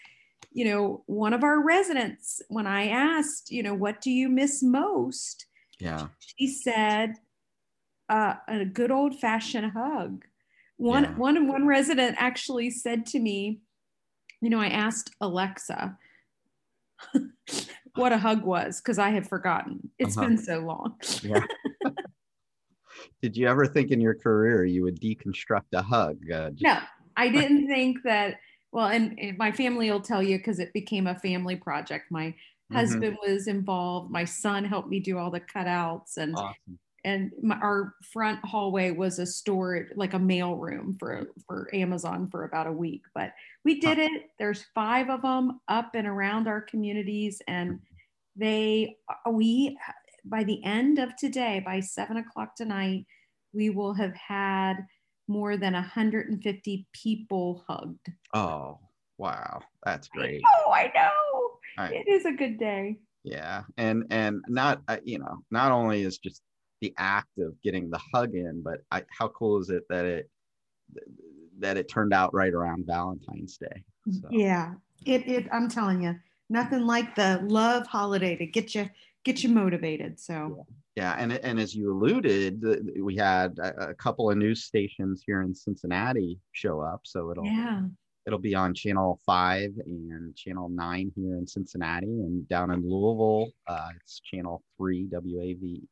you 0.50 0.64
know, 0.64 1.04
one 1.06 1.32
of 1.32 1.44
our 1.44 1.62
residents, 1.62 2.42
when 2.48 2.66
I 2.66 2.88
asked, 2.88 3.52
you 3.52 3.62
know, 3.62 3.74
what 3.74 4.00
do 4.00 4.10
you 4.10 4.28
miss 4.28 4.60
most? 4.62 5.46
yeah. 5.78 6.08
She 6.18 6.48
said, 6.48 7.14
uh, 8.08 8.34
a 8.48 8.64
good 8.64 8.90
old 8.90 9.18
fashioned 9.18 9.72
hug. 9.72 10.24
One, 10.76 11.04
Yeah. 11.04 11.14
one, 11.16 11.46
one 11.48 11.66
resident 11.66 12.16
actually 12.18 12.70
said 12.70 13.06
to 13.06 13.18
me, 13.20 13.60
you 14.40 14.50
know, 14.50 14.60
I 14.60 14.68
asked 14.68 15.14
Alexa 15.20 15.96
what 17.94 18.12
a 18.12 18.18
hug 18.18 18.44
was 18.44 18.80
because 18.80 18.98
I 18.98 19.10
had 19.10 19.28
forgotten. 19.28 19.90
It's 19.98 20.16
Uh-huh. 20.16 20.26
been 20.28 20.38
so 20.38 20.58
long. 20.60 20.96
Yeah. 21.22 21.44
Did 23.22 23.36
you 23.36 23.48
ever 23.48 23.66
think 23.66 23.90
in 23.90 24.00
your 24.00 24.14
career 24.14 24.64
you 24.64 24.82
would 24.82 25.00
deconstruct 25.00 25.72
a 25.72 25.82
hug? 25.82 26.18
Uh, 26.30 26.50
j- 26.50 26.66
No, 26.68 26.78
I 27.16 27.28
didn't 27.28 27.66
think 27.68 28.02
that. 28.04 28.38
Well, 28.72 28.88
and, 28.88 29.18
and 29.20 29.38
my 29.38 29.52
family 29.52 29.90
will 29.90 30.00
tell 30.00 30.22
you 30.22 30.36
because 30.36 30.58
it 30.58 30.72
became 30.72 31.06
a 31.06 31.18
family 31.18 31.56
project. 31.56 32.10
My 32.10 32.34
Mhm. 32.70 32.74
husband 32.76 33.18
was 33.26 33.46
involved. 33.46 34.10
My 34.10 34.24
son 34.24 34.64
helped 34.64 34.88
me 34.88 34.98
do 35.00 35.16
all 35.18 35.30
the 35.30 35.40
cutouts, 35.40 36.16
and 36.16 36.34
Awesome. 36.34 36.78
And 37.04 37.30
my, 37.42 37.56
our 37.56 37.94
front 38.12 38.40
hallway 38.44 38.90
was 38.90 39.18
a 39.18 39.26
storage, 39.26 39.88
like 39.94 40.14
a 40.14 40.18
mail 40.18 40.56
room 40.56 40.96
for 40.98 41.26
for 41.46 41.68
Amazon 41.74 42.28
for 42.30 42.44
about 42.44 42.66
a 42.66 42.72
week. 42.72 43.02
But 43.14 43.32
we 43.64 43.78
did 43.80 43.98
it. 43.98 44.30
There's 44.38 44.64
five 44.74 45.10
of 45.10 45.22
them 45.22 45.60
up 45.68 45.90
and 45.94 46.06
around 46.06 46.48
our 46.48 46.60
communities, 46.62 47.40
and 47.46 47.80
they 48.36 48.96
we 49.30 49.76
by 50.24 50.42
the 50.44 50.64
end 50.64 50.98
of 50.98 51.14
today, 51.16 51.62
by 51.64 51.80
seven 51.80 52.16
o'clock 52.16 52.56
tonight, 52.56 53.06
we 53.52 53.68
will 53.70 53.92
have 53.92 54.14
had 54.14 54.76
more 55.28 55.56
than 55.56 55.74
150 55.74 56.86
people 56.92 57.64
hugged. 57.68 58.08
Oh, 58.34 58.78
wow. 59.18 59.60
That's 59.84 60.08
great. 60.08 60.42
Oh, 60.66 60.70
I 60.70 60.90
know. 60.94 61.82
I- 61.82 61.94
It 61.94 62.08
is 62.08 62.24
a 62.26 62.32
good 62.32 62.58
day. 62.58 62.98
Yeah. 63.22 63.62
And, 63.78 64.04
and 64.10 64.42
not, 64.48 64.82
uh, 64.88 64.98
you 65.02 65.18
know, 65.18 65.38
not 65.50 65.72
only 65.72 66.02
is 66.02 66.18
just 66.18 66.42
the 66.84 66.94
act 66.98 67.38
of 67.38 67.60
getting 67.62 67.88
the 67.88 68.00
hug 68.12 68.34
in, 68.34 68.60
but 68.62 68.80
I, 68.90 69.04
how 69.08 69.28
cool 69.28 69.58
is 69.58 69.70
it 69.70 69.84
that 69.88 70.04
it, 70.04 70.30
that 71.58 71.78
it 71.78 71.88
turned 71.88 72.12
out 72.12 72.34
right 72.34 72.52
around 72.52 72.84
Valentine's 72.86 73.56
Day? 73.56 73.82
So, 74.10 74.28
Yeah. 74.30 74.74
It, 75.06 75.26
it 75.26 75.46
I'm 75.50 75.70
telling 75.70 76.02
you, 76.02 76.14
nothing 76.50 76.82
like 76.82 77.14
the 77.14 77.40
love 77.46 77.86
holiday 77.86 78.36
to 78.36 78.46
get 78.46 78.74
you 78.74 78.90
get 79.24 79.42
you 79.42 79.48
motivated. 79.48 80.20
So 80.20 80.66
Yeah, 80.94 81.16
and 81.18 81.32
and 81.32 81.58
as 81.58 81.74
you 81.74 81.90
alluded, 81.90 82.62
we 83.00 83.16
had 83.16 83.58
a, 83.58 83.90
a 83.90 83.94
couple 83.94 84.30
of 84.30 84.36
news 84.36 84.64
stations 84.64 85.22
here 85.26 85.40
in 85.40 85.54
Cincinnati 85.54 86.38
show 86.52 86.80
up, 86.80 87.00
so 87.04 87.30
it'll 87.30 87.46
yeah. 87.46 87.82
it'll 88.26 88.38
be 88.38 88.54
on 88.54 88.74
Channel 88.74 89.20
Five 89.24 89.70
and 89.86 90.36
Channel 90.36 90.68
Nine 90.68 91.10
here 91.16 91.36
in 91.38 91.46
Cincinnati, 91.46 92.06
and 92.06 92.46
down 92.48 92.70
in 92.70 92.82
Louisville, 92.82 93.48
uh, 93.66 93.88
it's 94.00 94.20
Channel 94.20 94.62
Three 94.76 95.06
WAV 95.06 95.82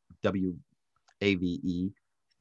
WAVE, 1.23 1.91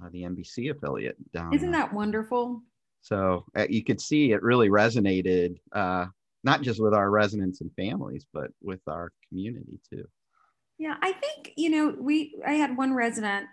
uh, 0.03 0.09
the 0.11 0.23
NBC 0.23 0.71
affiliate 0.71 1.17
down. 1.33 1.55
Isn't 1.55 1.71
that 1.73 1.93
wonderful? 1.93 2.63
so? 3.01 3.45
Uh, 3.57 3.67
you 3.69 3.85
could 3.85 4.01
see 4.01 4.33
it 4.33 4.43
really 4.43 4.69
resonated, 4.69 5.59
uh, 5.73 6.07
not 6.45 6.63
just 6.63 6.81
with 6.83 6.95
our 6.95 7.11
residents 7.11 7.61
and 7.61 7.71
families, 7.75 8.27
but 8.33 8.51
with 8.63 8.81
our 8.89 9.13
community 9.29 9.79
too. 9.89 10.05
Yeah, 10.79 10.97
I 11.01 11.13
think, 11.13 11.53
you 11.57 11.71
know, 11.71 11.95
we 11.99 12.35
I 12.47 12.55
had 12.55 12.77
one 12.77 12.95
resident 12.95 13.47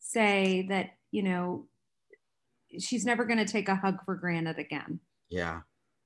say 0.00 0.66
that, 0.68 0.90
you 1.10 1.22
know, 1.22 1.66
she's 2.78 3.06
never 3.06 3.24
going 3.24 3.38
to 3.38 3.50
take 3.50 3.68
a 3.68 3.74
hug 3.74 4.04
for 4.04 4.14
granted 4.14 4.58
again. 4.58 5.00
Yeah, 5.30 5.60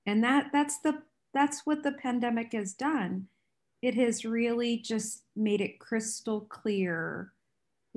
and 0.07 0.23
that 0.23 0.51
that's 0.53 0.79
the 0.81 1.03
that's 1.35 1.63
what 1.65 1.83
the 1.83 1.93
pandemic 1.93 2.53
has 2.53 2.75
done 2.75 3.29
it 3.83 3.95
has 3.95 4.25
really 4.25 4.79
just 4.79 5.23
made 5.37 5.61
it 5.61 5.79
crystal 5.79 6.43
clear 6.43 7.33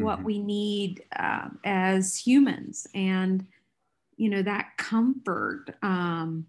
what 0.02 0.20
Mhm. 0.20 0.24
we 0.26 0.40
need 0.40 1.04
um, 1.18 1.60
as 1.64 2.16
humans 2.18 2.88
and 2.94 3.46
you 4.18 4.30
know 4.30 4.42
that 4.42 4.78
comfort 4.78 5.76
um, 5.82 6.46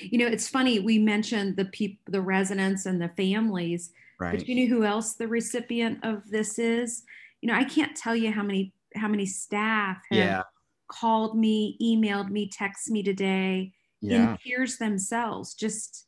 you 0.00 0.18
know 0.18 0.26
it's 0.26 0.48
funny 0.48 0.78
we 0.78 0.98
mentioned 0.98 1.56
the 1.56 1.66
people 1.66 1.98
the 2.08 2.20
residents 2.20 2.86
and 2.86 3.00
the 3.00 3.10
families 3.10 3.92
right. 4.18 4.38
but 4.38 4.48
you 4.48 4.54
know 4.54 4.74
who 4.74 4.84
else 4.84 5.14
the 5.14 5.28
recipient 5.28 5.98
of 6.02 6.28
this 6.30 6.58
is 6.58 7.02
you 7.42 7.46
know 7.48 7.54
i 7.54 7.64
can't 7.64 7.94
tell 7.96 8.16
you 8.16 8.30
how 8.32 8.42
many 8.42 8.72
how 8.94 9.08
many 9.08 9.26
staff 9.26 9.98
have 10.10 10.18
Yeah, 10.18 10.42
called 10.88 11.36
me 11.36 11.76
emailed 11.82 12.30
me 12.30 12.48
texted 12.48 12.90
me 12.90 13.02
today 13.02 13.72
yeah. 14.02 14.32
in 14.32 14.38
tears 14.38 14.76
themselves, 14.78 15.54
just 15.54 16.04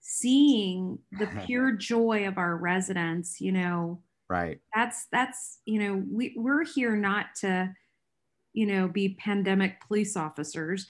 seeing 0.00 0.98
the 1.18 1.26
pure 1.46 1.72
joy 1.72 2.26
of 2.26 2.38
our 2.38 2.56
residents, 2.56 3.40
you 3.40 3.52
know, 3.52 4.00
right. 4.32 4.58
that's 4.74 5.06
that's 5.12 5.60
you 5.64 5.78
know 5.78 6.02
we 6.10 6.34
we're 6.36 6.64
here 6.64 6.96
not 6.96 7.26
to 7.42 7.72
you 8.54 8.66
know 8.66 8.88
be 8.88 9.14
pandemic 9.18 9.80
police 9.86 10.16
officers 10.16 10.86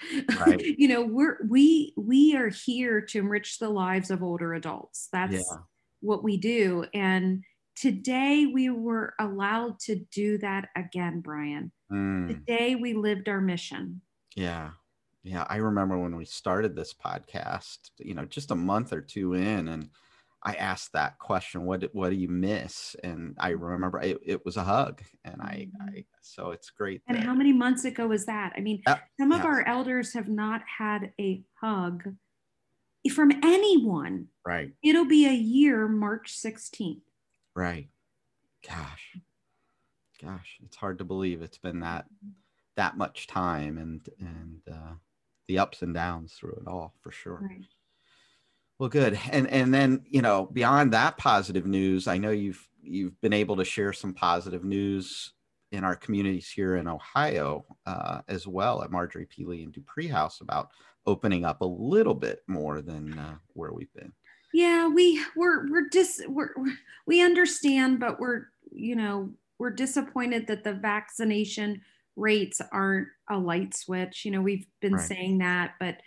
Right. 0.46 0.60
you 0.78 0.88
know 0.88 1.02
we're 1.04 1.38
we 1.48 1.92
we 1.96 2.34
are 2.36 2.48
here 2.48 3.00
to 3.00 3.18
enrich 3.18 3.58
the 3.58 3.68
lives 3.68 4.10
of 4.10 4.22
older 4.22 4.54
adults 4.54 5.08
that's 5.12 5.34
Yeah. 5.34 5.58
what 6.00 6.22
we 6.24 6.36
do 6.36 6.84
and 6.94 7.42
today 7.76 8.46
we 8.46 8.68
were 8.70 9.14
allowed 9.20 9.78
to 9.80 9.94
do 10.12 10.38
that 10.38 10.68
again 10.76 11.20
brian 11.20 11.70
Mm. 11.92 12.28
today 12.28 12.74
we 12.74 12.94
lived 12.94 13.28
our 13.28 13.40
mission 13.42 14.00
Yeah. 14.34 14.70
Yeah. 15.24 15.46
I 15.50 15.56
remember 15.56 15.96
when 15.98 16.16
we 16.16 16.24
started 16.24 16.74
this 16.74 16.92
podcast, 16.94 17.78
you 17.98 18.14
know, 18.14 18.24
just 18.24 18.50
a 18.50 18.54
month 18.56 18.92
or 18.94 19.00
two 19.02 19.34
in, 19.34 19.68
and 19.68 19.90
I 20.44 20.54
asked 20.54 20.92
that 20.94 21.18
question, 21.18 21.64
what, 21.64 21.84
what 21.92 22.10
do 22.10 22.16
you 22.16 22.28
miss? 22.28 22.96
And 23.04 23.36
I 23.38 23.50
remember 23.50 24.00
it, 24.00 24.18
it 24.26 24.44
was 24.44 24.56
a 24.56 24.64
hug. 24.64 25.00
And 25.24 25.40
I, 25.40 25.68
I, 25.80 26.04
so 26.20 26.50
it's 26.50 26.70
great. 26.70 27.00
and 27.06 27.16
that- 27.18 27.24
how 27.24 27.34
many 27.34 27.52
months 27.52 27.84
ago 27.84 28.06
was 28.08 28.26
that 28.26 28.52
i 28.56 28.60
mean 28.60 28.82
Uh, 28.86 28.96
some 29.20 29.30
of 29.32 29.40
yeah. 29.40 29.46
our 29.46 29.66
elders 29.66 30.12
have 30.14 30.28
not 30.28 30.62
had 30.78 31.12
a 31.20 31.42
hug 31.60 32.14
from 33.12 33.32
anyone 33.42 34.28
right. 34.46 34.72
it'll 34.82 35.04
be 35.04 35.26
a 35.26 35.32
year 35.32 35.88
march 35.88 36.32
16th 36.32 37.00
Right. 37.54 37.88
Gosh. 38.66 39.16
Gosh, 40.22 40.56
it's 40.64 40.76
hard 40.76 40.98
to 40.98 41.04
believe 41.04 41.42
it's 41.42 41.58
been 41.58 41.80
that 41.80 42.06
that 42.76 42.96
much 42.96 43.26
time 43.26 43.76
and 43.76 44.00
and 44.20 44.60
uh 44.72 44.94
the 45.48 45.58
ups 45.58 45.82
and 45.82 45.92
downs 45.92 46.32
through 46.32 46.52
it 46.64 46.68
all 46.68 46.94
for 47.02 47.10
sure. 47.10 47.40
right 47.42 47.64
Well, 48.82 48.88
good. 48.88 49.16
And 49.30 49.46
and 49.46 49.72
then 49.72 50.02
you 50.10 50.22
know 50.22 50.46
beyond 50.46 50.92
that 50.92 51.16
positive 51.16 51.66
news, 51.66 52.08
I 52.08 52.18
know 52.18 52.30
you've 52.30 52.68
you've 52.82 53.20
been 53.20 53.32
able 53.32 53.54
to 53.58 53.64
share 53.64 53.92
some 53.92 54.12
positive 54.12 54.64
news 54.64 55.34
in 55.70 55.84
our 55.84 55.94
communities 55.94 56.50
here 56.50 56.74
in 56.74 56.88
Ohio 56.88 57.64
uh, 57.86 58.22
as 58.26 58.48
well 58.48 58.82
at 58.82 58.90
Marjorie 58.90 59.26
P. 59.26 59.44
Lee 59.44 59.62
and 59.62 59.72
Deupree 59.72 60.10
House 60.10 60.40
about 60.40 60.70
opening 61.06 61.44
up 61.44 61.60
a 61.60 61.64
little 61.64 62.12
bit 62.12 62.40
more 62.48 62.82
than 62.82 63.16
uh, 63.16 63.36
where 63.52 63.72
we've 63.72 63.92
been. 63.94 64.12
yeah 64.52 64.88
we 64.88 65.24
we're 65.36 65.70
we're 65.70 65.88
dis 65.88 66.20
we're, 66.26 66.50
we're- 66.56 66.76
we 67.06 67.22
understand 67.22 68.00
but 68.00 68.18
we're 68.18 68.46
you 68.72 68.96
know 68.96 69.30
we're 69.60 69.70
disappointed 69.70 70.48
that 70.48 70.64
the 70.64 70.74
vaccination 70.74 71.80
rates 72.16 72.60
aren't 72.72 73.06
a 73.30 73.38
light 73.38 73.74
switch 73.76 74.24
you 74.24 74.32
know 74.32 74.42
we've 74.42 74.66
been 74.80 74.94
Right. 74.94 75.06
saying 75.08 75.38
that 75.38 75.74
but 75.78 75.98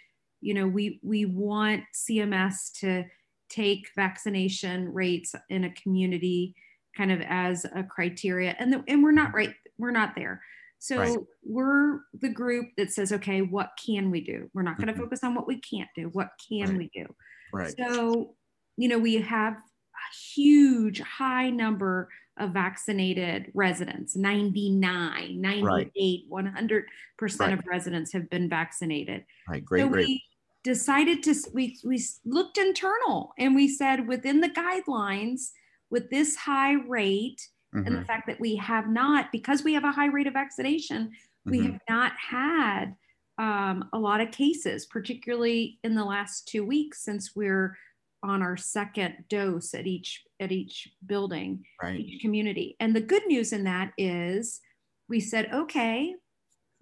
you 0.46 0.54
know 0.54 0.68
we 0.68 1.00
we 1.04 1.26
want 1.26 1.84
cms 1.94 2.72
to 2.80 3.04
take 3.50 3.90
vaccination 3.96 4.94
rates 4.94 5.34
in 5.50 5.64
a 5.66 5.72
community 5.74 6.54
kind 6.96 7.12
of 7.12 7.20
as 7.28 7.66
a 7.76 7.84
criteria 7.84 8.56
and 8.60 8.72
the, 8.72 8.84
and 8.88 9.04
we're 9.04 9.12
not 9.12 9.34
right 9.34 9.54
we're 9.78 9.92
not 9.92 10.14
there 10.16 10.42
so 10.80 10.98
Right. 11.00 11.18
we're 11.44 12.00
the 12.22 12.30
group 12.30 12.68
that 12.78 12.92
says 12.92 13.12
okay 13.12 13.42
what 13.42 13.72
can 13.84 14.12
we 14.12 14.22
do 14.22 14.50
we're 14.54 14.62
not 14.62 14.78
going 14.78 14.88
to 14.88 14.94
Mhm. 14.94 14.98
focus 15.00 15.24
on 15.24 15.34
what 15.36 15.48
we 15.48 15.60
can't 15.60 15.90
do 15.96 16.10
what 16.10 16.30
can 16.48 16.70
Right. 16.70 16.78
we 16.78 16.90
do 16.94 17.06
Right. 17.54 17.74
so, 17.78 18.36
you 18.78 18.88
know, 18.90 19.00
we 19.00 19.16
have 19.22 19.54
a 19.54 20.08
huge, 20.34 21.00
high 21.00 21.50
number 21.50 22.10
of 22.38 22.52
vaccinated 22.52 23.50
residents 23.54 24.16
99, 24.18 25.40
98, 25.40 26.26
100% 26.28 27.40
Right. 27.40 27.54
of 27.60 27.66
residents 27.66 28.12
have 28.12 28.30
been 28.30 28.50
vaccinated. 28.50 29.26
Right. 29.48 29.64
Great. 29.64 29.82
so 29.84 29.90
great. 29.90 30.08
we 30.08 30.24
decided 30.66 31.22
to, 31.24 31.36
we, 31.54 31.78
we 31.86 32.04
looked 32.26 32.58
internal 32.58 33.32
and 33.38 33.56
we 33.56 33.68
said 33.70 34.08
within 34.08 34.42
the 34.42 34.50
guidelines, 34.50 35.52
with 35.92 36.10
this 36.10 36.36
high 36.36 36.74
rate 36.74 37.48
and 37.74 37.86
the 37.96 38.02
Mhm, 38.02 38.08
fact 38.08 38.26
that 38.28 38.40
we 38.40 38.56
have 38.56 38.88
not, 38.90 39.32
because 39.32 39.64
we 39.64 39.74
have 39.76 39.84
a 39.84 39.92
high 39.92 40.08
rate 40.08 40.28
of 40.28 40.34
vaccination, 40.34 41.12
we 41.46 41.60
mhm. 41.60 41.72
have 41.74 41.82
not 41.88 42.14
had 42.18 42.96
um, 43.38 43.90
a 43.94 44.00
lot 44.00 44.20
of 44.22 44.32
cases, 44.32 44.88
particularly 44.88 45.78
in 45.84 45.94
the 45.94 46.04
last 46.04 46.48
two 46.48 46.66
weeks 46.66 47.04
since 47.04 47.36
we're 47.36 47.78
on 48.24 48.42
our 48.42 48.58
second 48.58 49.14
dose 49.30 49.74
at 49.76 49.86
each 49.86 50.24
at 50.40 50.52
each 50.52 50.88
building, 51.06 51.64
Right. 51.84 52.00
each 52.00 52.22
community. 52.22 52.76
And 52.80 52.96
the 52.96 53.02
good 53.02 53.26
news 53.28 53.54
in 53.54 53.66
that 53.66 53.94
is 53.98 54.60
we 55.08 55.20
said, 55.20 55.54
okay, 55.54 56.16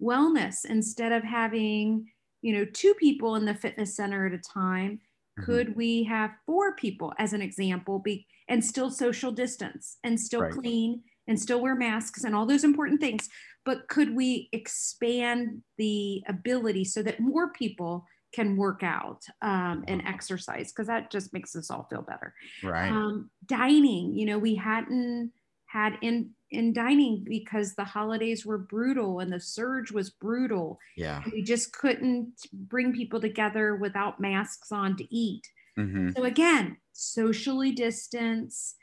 wellness 0.00 0.64
instead 0.64 1.12
of 1.12 1.22
having 1.22 2.10
you 2.44 2.52
know 2.52 2.64
two 2.66 2.94
people 2.94 3.34
in 3.36 3.46
the 3.46 3.54
fitness 3.54 3.96
center 3.96 4.26
at 4.26 4.32
a 4.34 4.38
time 4.38 5.00
Mhm. 5.36 5.44
could 5.46 5.74
we 5.74 6.04
have 6.04 6.30
four 6.46 6.76
people 6.76 7.12
as 7.18 7.32
an 7.32 7.42
example 7.42 7.98
be 7.98 8.26
and 8.48 8.64
still 8.64 8.90
social 8.90 9.32
distance 9.32 9.96
and 10.04 10.20
still 10.20 10.42
Right. 10.42 10.52
clean 10.52 11.02
and 11.26 11.40
still 11.40 11.60
wear 11.60 11.74
masks 11.74 12.22
and 12.22 12.36
all 12.36 12.46
those 12.46 12.64
important 12.64 13.00
things 13.00 13.28
but 13.64 13.88
could 13.88 14.14
we 14.14 14.48
expand 14.52 15.62
the 15.78 16.22
ability 16.28 16.84
so 16.84 17.02
that 17.02 17.18
more 17.18 17.50
people 17.52 18.04
can 18.34 18.56
work 18.56 18.82
out 18.82 19.22
um, 19.42 19.84
and 19.88 20.02
exercise 20.06 20.70
because 20.70 20.86
that 20.88 21.10
just 21.10 21.32
makes 21.32 21.56
us 21.56 21.70
all 21.70 21.86
feel 21.90 22.02
better 22.02 22.34
Right. 22.62 22.90
um, 22.90 23.30
dining 23.46 24.14
you 24.14 24.26
know 24.26 24.38
we 24.38 24.54
hadn't 24.54 25.32
had 25.66 25.94
in 26.02 26.30
in 26.50 26.72
dining 26.72 27.24
because 27.28 27.74
the 27.74 27.84
holidays 27.84 28.44
were 28.46 28.58
brutal 28.58 29.20
and 29.20 29.32
the 29.32 29.40
surge 29.40 29.90
was 29.90 30.10
brutal 30.10 30.78
yeah. 30.96 31.22
we 31.32 31.42
just 31.42 31.72
couldn't 31.72 32.32
bring 32.52 32.92
people 32.92 33.20
together 33.20 33.76
without 33.76 34.20
masks 34.20 34.70
on 34.70 34.96
to 34.96 35.14
eat 35.14 35.42
hmm 35.76 36.10
so 36.16 36.24
again 36.24 36.76
socially 36.92 37.72
distance 37.72 38.76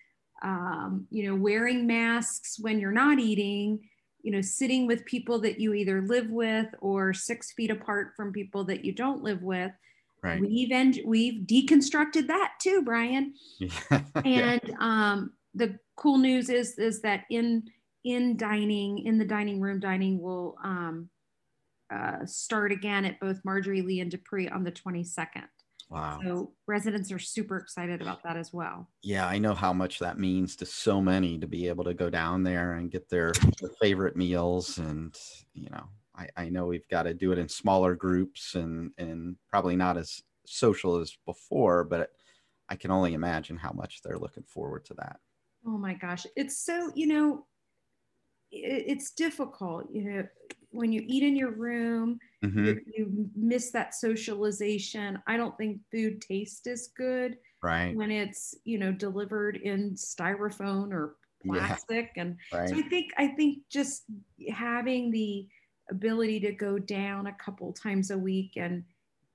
um, 0.44 1.06
you 1.12 1.26
know 1.28 1.36
wearing 1.36 1.88
masks 1.88 2.58
when 2.60 2.80
you're 2.80 2.92
not 2.92 3.20
eating 3.20 3.80
you 4.24 4.32
know 4.32 4.42
sitting 4.42 4.88
with 4.88 5.06
people 5.06 5.40
that 5.40 5.60
you 5.60 5.74
either 5.74 6.02
live 6.02 6.30
with 6.30 6.68
or 6.82 7.14
six 7.14 7.54
feet 7.54 7.72
apart 7.72 8.14
from 8.18 8.34
people 8.34 8.64
that 8.66 8.84
you 8.84 8.92
don't 8.92 9.24
live 9.24 9.42
with 9.42 9.72
Right. 10.24 10.40
we've 10.40 10.72
en- 10.72 11.00
we've 11.04 11.48
deconstructed 11.48 12.28
that 12.28 12.54
too 12.62 12.84
brian 12.84 13.34
yeah. 13.60 14.02
and 14.24 14.76
um, 14.80 15.32
the 15.54 15.78
cool 15.96 16.18
news 16.18 16.50
is 16.50 16.78
is 16.78 17.02
that 17.02 17.24
in 17.30 17.64
in 18.04 18.38
dining 18.38 19.00
in 19.00 19.18
the 19.18 19.26
dining 19.26 19.60
room 19.60 19.80
dining 19.80 20.20
will 20.22 20.58
um, 20.64 21.10
uh, 21.94 22.26
start 22.26 22.72
again 22.72 23.06
at 23.06 23.20
both 23.20 23.40
marjorie 23.44 23.82
lee 23.82 24.00
and 24.00 24.12
deupree 24.12 24.52
on 24.54 24.64
the 24.64 24.72
22nd 24.72 25.48
Wow. 25.90 26.20
so 26.24 26.54
residents 26.68 27.12
are 27.12 27.20
super 27.20 27.58
excited 27.58 28.02
about 28.02 28.24
that 28.24 28.38
as 28.38 28.54
well 28.54 28.88
Yeah, 29.04 29.28
I 29.28 29.40
know 29.40 29.54
how 29.54 29.74
much 29.74 30.00
that 30.00 30.18
means 30.18 30.56
to 30.58 30.66
so 30.66 31.02
many 31.02 31.38
to 31.38 31.48
be 31.48 31.68
able 31.68 31.84
to 31.84 31.94
go 31.94 32.10
down 32.10 32.44
there 32.44 32.76
and 32.76 32.90
get 32.90 33.10
their, 33.10 33.34
their 33.60 33.72
favorite 33.82 34.16
meals. 34.16 34.78
And, 34.78 35.14
you 35.54 35.70
know, 35.70 35.84
I, 36.16 36.30
I 36.38 36.50
know 36.50 36.66
we've 36.66 36.88
got 36.88 37.04
to 37.04 37.14
do 37.14 37.34
it 37.34 37.38
in 37.38 37.50
smaller 37.50 37.94
groups 37.94 38.56
and, 38.56 38.92
and 38.98 39.36
probably 39.50 39.76
not 39.76 39.98
as 39.98 40.24
social 40.46 40.96
as 40.96 41.18
before, 41.26 41.84
but 41.84 42.12
I 42.70 42.78
can 42.78 42.90
only 42.90 43.14
imagine 43.14 43.58
how 43.58 43.74
much 43.74 44.02
they're 44.02 44.18
looking 44.18 44.44
forward 44.44 44.86
to 44.86 44.94
that. 44.94 45.20
Oh 45.66 45.78
my 45.78 45.94
gosh 45.94 46.26
it's 46.36 46.58
so 46.66 46.92
you 46.96 47.08
know 47.08 47.46
it, 48.52 48.84
it's 48.88 49.12
difficult 49.12 49.86
you 49.92 50.04
know 50.04 50.24
when 50.70 50.92
you 50.92 51.04
eat 51.06 51.24
in 51.24 51.36
your 51.36 51.52
room 51.52 52.20
Mhm, 52.44 52.66
you, 52.66 52.82
you 52.98 53.30
miss 53.36 53.70
that 53.72 53.94
socialization 53.94 55.20
i 55.28 55.38
don't 55.38 55.56
think 55.58 55.80
food 55.92 56.22
tastes 56.22 56.66
as 56.68 56.90
good 56.98 57.38
Right. 57.62 57.96
when 57.96 58.10
it's 58.10 58.56
you 58.64 58.80
know 58.80 58.92
delivered 58.92 59.58
in 59.58 59.92
styrofoam 59.92 60.92
or 60.92 61.18
Yeah. 61.44 61.54
plastic 61.54 62.12
and 62.18 62.38
Right. 62.52 62.68
so 62.70 62.76
i 62.78 62.82
think 62.82 63.12
i 63.18 63.28
think 63.28 63.60
just 63.70 64.06
having 64.52 65.12
the 65.12 65.48
ability 65.92 66.40
to 66.42 66.52
go 66.52 66.80
down 66.80 67.28
a 67.28 67.34
couple 67.34 67.72
times 67.74 68.10
a 68.12 68.18
week 68.18 68.54
and 68.56 68.84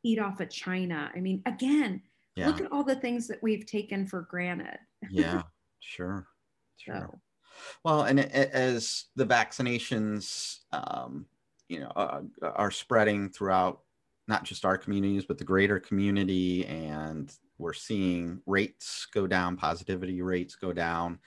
eat 0.02 0.18
off 0.18 0.40
of 0.40 0.50
china 0.50 1.10
i 1.14 1.20
mean 1.20 1.42
again 1.46 2.02
Yeah. 2.34 2.46
look 2.48 2.60
at 2.60 2.72
all 2.72 2.82
the 2.84 2.96
things 2.96 3.28
that 3.28 3.42
we've 3.42 3.66
taken 3.66 4.06
for 4.06 4.22
granted 4.22 4.78
yeah. 5.10 5.42
Sure. 5.80 6.26
Sure. 6.76 7.08
so 7.10 7.20
Well, 7.84 8.02
and 8.02 8.20
as 8.20 9.06
the 9.16 9.26
vaccinations, 9.26 10.58
um, 10.72 11.26
you 11.68 11.80
know, 11.80 11.92
uh, 11.96 12.22
are 12.42 12.70
spreading 12.70 13.28
throughout 13.28 13.80
not 14.28 14.44
just 14.44 14.64
our 14.64 14.76
communities, 14.76 15.24
but 15.24 15.38
the 15.38 15.44
greater 15.44 15.78
community, 15.78 16.66
and 16.66 17.32
we're 17.58 17.72
seeing 17.72 18.40
rates 18.46 19.06
go 19.12 19.26
down, 19.26 19.56
positivity 19.56 20.20
rates 20.22 20.56
go 20.56 20.72
down. 20.72 21.18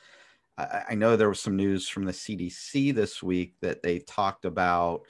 I, 0.57 0.83
I 0.89 0.95
know 0.95 1.15
there 1.15 1.29
was 1.29 1.41
some 1.41 1.55
news 1.55 1.87
from 1.87 2.05
the 2.05 2.11
CDC 2.11 2.93
this 2.93 3.23
week 3.23 3.55
that 3.61 3.81
they 3.81 3.99
talked 3.99 4.45
about 4.45 5.01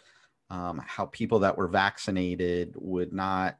um, 0.50 0.82
how 0.86 1.06
people 1.08 1.40
that 1.40 1.58
were 1.58 1.68
vaccinated 1.68 2.74
would 2.78 3.14
not 3.14 3.58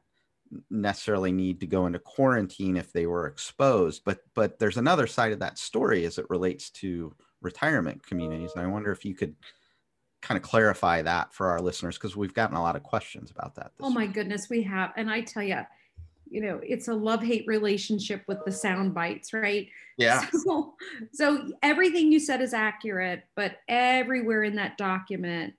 necessarily 0.70 1.32
need 1.32 1.60
to 1.60 1.66
go 1.66 1.86
into 1.86 1.98
quarantine 1.98 2.76
if 2.76 2.92
they 2.92 3.06
were 3.06 3.26
exposed 3.26 4.02
but 4.04 4.20
but 4.34 4.58
there's 4.58 4.76
another 4.76 5.06
side 5.06 5.32
of 5.32 5.38
that 5.38 5.58
story 5.58 6.04
as 6.04 6.18
it 6.18 6.28
relates 6.28 6.70
to 6.70 7.14
retirement 7.40 8.04
communities 8.04 8.50
and 8.54 8.64
i 8.64 8.66
wonder 8.66 8.90
if 8.90 9.04
you 9.04 9.14
could 9.14 9.34
kind 10.22 10.36
of 10.36 10.42
clarify 10.42 11.00
that 11.00 11.32
for 11.32 11.48
our 11.48 11.60
listeners 11.60 11.96
because 11.96 12.16
we've 12.16 12.34
gotten 12.34 12.56
a 12.56 12.62
lot 12.62 12.76
of 12.76 12.82
questions 12.82 13.30
about 13.30 13.54
that 13.54 13.72
this 13.76 13.86
oh 13.86 13.90
my 13.90 14.06
week. 14.06 14.12
goodness 14.12 14.48
we 14.50 14.62
have 14.62 14.92
and 14.96 15.08
i 15.08 15.20
tell 15.20 15.42
you 15.42 15.60
you 16.30 16.40
know, 16.40 16.60
it's 16.62 16.88
a 16.88 16.94
love 16.94 17.22
hate 17.22 17.44
relationship 17.46 18.22
with 18.28 18.38
the 18.44 18.52
sound 18.52 18.94
bites, 18.94 19.32
right? 19.32 19.68
Yeah. 19.98 20.24
So, 20.32 20.74
so 21.12 21.52
everything 21.62 22.10
you 22.10 22.20
said 22.20 22.40
is 22.40 22.54
accurate, 22.54 23.24
but 23.34 23.56
everywhere 23.68 24.44
in 24.44 24.54
that 24.56 24.78
document, 24.78 25.54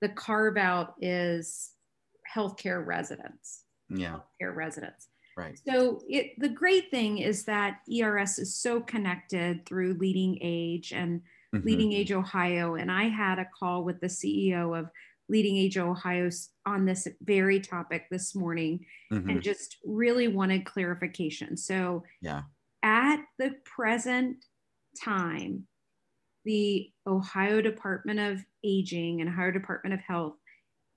the 0.00 0.10
carve 0.10 0.56
out 0.56 0.94
is 1.00 1.70
healthcare 2.32 2.86
residents. 2.86 3.64
Yeah. 3.90 4.20
Healthcare 4.40 4.54
residents. 4.54 5.08
Right. 5.36 5.58
So 5.66 6.02
it 6.08 6.38
the 6.38 6.48
great 6.48 6.90
thing 6.90 7.18
is 7.18 7.44
that 7.44 7.80
ERS 7.90 8.38
is 8.38 8.54
so 8.56 8.80
connected 8.80 9.64
through 9.66 9.94
Leading 9.94 10.38
Age 10.42 10.92
and 10.92 11.22
Mhm. 11.54 11.64
Leading 11.64 11.92
Age 11.92 12.12
Ohio. 12.12 12.74
And 12.74 12.90
I 12.92 13.04
had 13.08 13.38
a 13.38 13.44
call 13.58 13.84
with 13.84 14.00
the 14.00 14.08
CEO 14.08 14.74
of 14.74 14.90
Leading 15.28 15.56
Age 15.56 15.78
Ohio 15.78 16.28
on 16.66 16.84
this 16.84 17.06
very 17.22 17.60
topic 17.60 18.06
this 18.10 18.34
morning 18.34 18.84
Mhm. 19.12 19.30
and 19.30 19.42
just 19.42 19.78
really 19.84 20.28
wanted 20.28 20.64
clarification. 20.66 21.56
So 21.56 22.04
Yeah. 22.20 22.42
at 22.82 23.24
the 23.38 23.52
present 23.64 24.44
time, 25.00 25.68
the 26.44 26.92
Ohio 27.06 27.60
Department 27.60 28.18
of 28.18 28.44
Aging 28.64 29.20
and 29.20 29.30
Ohio 29.30 29.50
Department 29.52 29.94
of 29.94 30.00
Health 30.00 30.38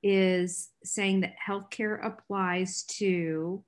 is 0.04 0.70
saying 0.84 1.22
that 1.22 1.36
healthcare 1.46 2.06
applies 2.06 2.84
to 2.84 3.64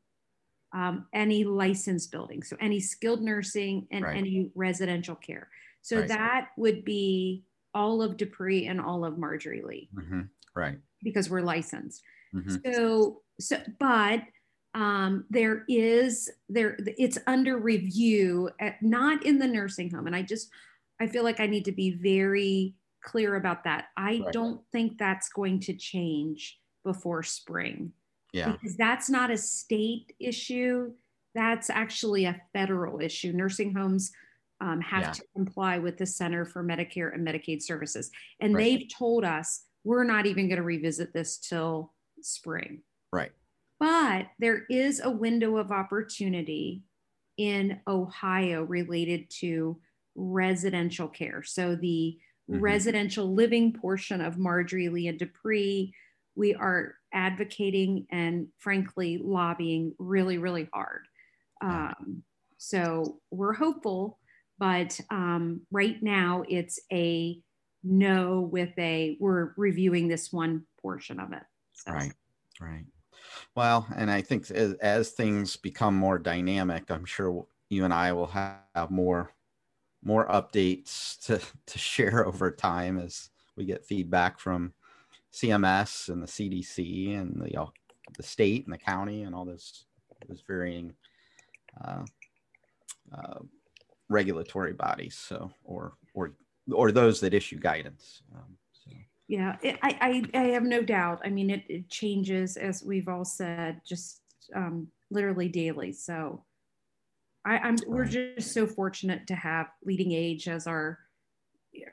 um, 0.73 1.07
any 1.13 1.45
licensed 1.45 2.11
building, 2.11 2.43
so 2.43 2.57
any 2.59 2.81
skilled 2.81 3.21
nursing 3.21 3.87
and 3.91 4.03
Right. 4.03 4.17
any 4.17 4.51
residential 4.55 5.15
care. 5.15 5.49
So 5.81 5.99
Right. 5.99 6.07
that 6.09 6.49
would 6.57 6.83
be 6.83 7.45
all 7.73 8.01
of 8.01 8.17
Deupree 8.17 8.69
and 8.69 8.81
all 8.81 9.05
of 9.05 9.17
Marjorie 9.17 9.61
Lee 9.61 9.89
Mhm. 9.93 10.29
Right. 10.53 10.79
because 11.01 11.29
we're 11.29 11.41
licensed. 11.41 12.03
Mhm. 12.33 12.61
So, 12.65 13.23
so, 13.39 13.61
but 13.79 14.23
um, 14.73 15.25
there 15.29 15.63
is 15.69 16.29
there 16.49 16.77
it's 16.97 17.17
under 17.27 17.57
review, 17.57 18.49
at, 18.59 18.81
not 18.83 19.25
in 19.25 19.39
the 19.39 19.47
nursing 19.47 19.89
home, 19.89 20.07
and 20.07 20.15
I 20.15 20.21
just 20.21 20.49
I 20.99 21.07
feel 21.07 21.23
like 21.23 21.39
I 21.39 21.47
need 21.47 21.63
to 21.65 21.71
be 21.71 21.91
very 21.91 22.75
clear 23.05 23.35
about 23.35 23.63
that. 23.63 23.85
I 23.95 24.19
Right. 24.23 24.33
don't 24.33 24.61
think 24.71 24.97
that's 24.97 25.29
going 25.29 25.59
to 25.61 25.73
change 25.73 26.59
before 26.83 27.23
spring 27.23 27.93
Yeah. 28.33 28.51
because 28.51 28.75
that's 28.75 29.09
not 29.09 29.31
a 29.31 29.37
state 29.37 30.13
issue. 30.19 30.93
That's 31.33 31.69
actually 31.69 32.25
a 32.25 32.41
federal 32.53 32.99
issue. 32.99 33.31
Nursing 33.31 33.73
homes 33.73 34.11
um, 34.61 34.79
have 34.81 35.01
Yeah. 35.03 35.11
to 35.11 35.23
comply 35.35 35.77
with 35.79 35.97
the 35.97 36.05
Center 36.05 36.45
for 36.45 36.63
Medicare 36.63 37.13
and 37.13 37.27
Medicaid 37.27 37.61
Services. 37.61 38.09
And 38.39 38.53
Right. 38.53 38.79
they've 38.79 38.87
told 38.89 39.25
us 39.25 39.67
we're 39.83 40.05
not 40.05 40.25
even 40.25 40.47
going 40.47 40.57
to 40.57 40.63
revisit 40.63 41.11
this 41.13 41.37
till 41.37 41.93
spring. 42.21 42.81
Right. 43.11 43.33
But 43.79 44.31
there 44.39 44.65
is 44.69 45.01
a 45.01 45.11
window 45.11 45.57
of 45.57 45.71
opportunity 45.71 46.83
in 47.37 47.81
Ohio 47.85 48.63
related 48.63 49.29
to 49.41 49.81
residential 50.15 51.09
care. 51.09 51.43
So 51.43 51.75
the 51.75 52.17
Mhm. 52.47 52.59
residential 52.61 53.33
living 53.33 53.73
portion 53.73 54.21
of 54.21 54.37
Marjorie 54.37 54.89
Lee 54.89 55.07
and 55.07 55.19
Deupree, 55.19 55.91
we 56.35 56.53
are 56.53 56.95
advocating 57.13 58.07
and 58.09 58.49
frankly 58.57 59.17
lobbying 59.17 59.95
really, 59.99 60.37
really 60.37 60.69
hard. 60.73 61.07
Um, 61.61 62.23
so 62.57 63.21
we're 63.31 63.53
hopeful, 63.53 64.19
but 64.57 64.99
um, 65.09 65.65
right 65.71 66.01
now 66.01 66.43
it's 66.47 66.79
a 66.91 67.41
no 67.83 68.41
with 68.41 68.77
a 68.79 69.17
we're 69.19 69.53
reviewing 69.57 70.07
this 70.07 70.33
one 70.33 70.65
portion 70.81 71.19
of 71.19 71.33
it. 71.33 71.43
So, 71.73 71.91
Right. 71.91 72.13
Right. 72.59 72.85
Well, 73.55 73.87
and 73.95 74.11
I 74.11 74.21
think 74.21 74.49
as, 74.51 74.73
as 74.75 75.11
things 75.11 75.57
become 75.57 75.95
more 75.95 76.19
dynamic, 76.19 76.91
I'm 76.91 77.05
sure 77.05 77.47
you 77.69 77.85
and 77.85 77.93
I 77.93 78.13
will 78.13 78.27
have 78.27 78.91
more 78.91 79.35
more 80.05 80.27
updates 80.27 81.19
to 81.25 81.41
to 81.65 81.77
share 81.77 82.25
over 82.25 82.51
time 82.51 82.97
as 82.97 83.29
we 83.57 83.65
get 83.65 83.85
feedback 83.85 84.39
from 84.39 84.73
CMS 85.33 86.07
and 86.07 86.23
the 86.23 86.27
CDC 86.27 87.19
and 87.19 87.41
the 87.41 87.59
uh, 87.59 87.65
the 88.15 88.23
state 88.23 88.63
and 88.65 88.73
the 88.73 88.77
county 88.77 89.23
and 89.23 89.35
all 89.35 89.43
those 89.43 89.85
those 90.29 90.41
varying 90.47 90.93
uh, 91.83 92.03
uh, 93.13 93.39
regulatory 94.07 94.73
bodies. 94.73 95.15
So 95.15 95.51
or 95.65 95.93
or 96.13 96.33
or 96.71 96.91
those 96.91 97.19
that 97.21 97.33
issue 97.33 97.59
guidance. 97.59 98.21
Um, 98.33 98.57
so. 98.71 98.91
Yeah, 99.27 99.57
it, 99.63 99.79
I, 99.81 100.23
I, 100.33 100.39
I 100.39 100.43
have 100.49 100.63
no 100.63 100.83
doubt. 100.83 101.21
I 101.25 101.29
mean, 101.29 101.49
it, 101.49 101.63
it 101.67 101.89
changes 101.89 102.57
as 102.57 102.83
we've 102.83 103.07
all 103.07 103.25
said, 103.25 103.81
just 103.85 104.21
um, 104.55 104.87
literally 105.09 105.49
daily. 105.49 105.91
So 105.91 106.43
I, 107.45 107.57
I'm 107.59 107.77
we're 107.85 108.05
just 108.05 108.53
so 108.53 108.65
fortunate 108.65 109.27
to 109.27 109.35
have 109.35 109.67
Leading 109.83 110.11
Age 110.11 110.47
as 110.47 110.65
our, 110.65 110.97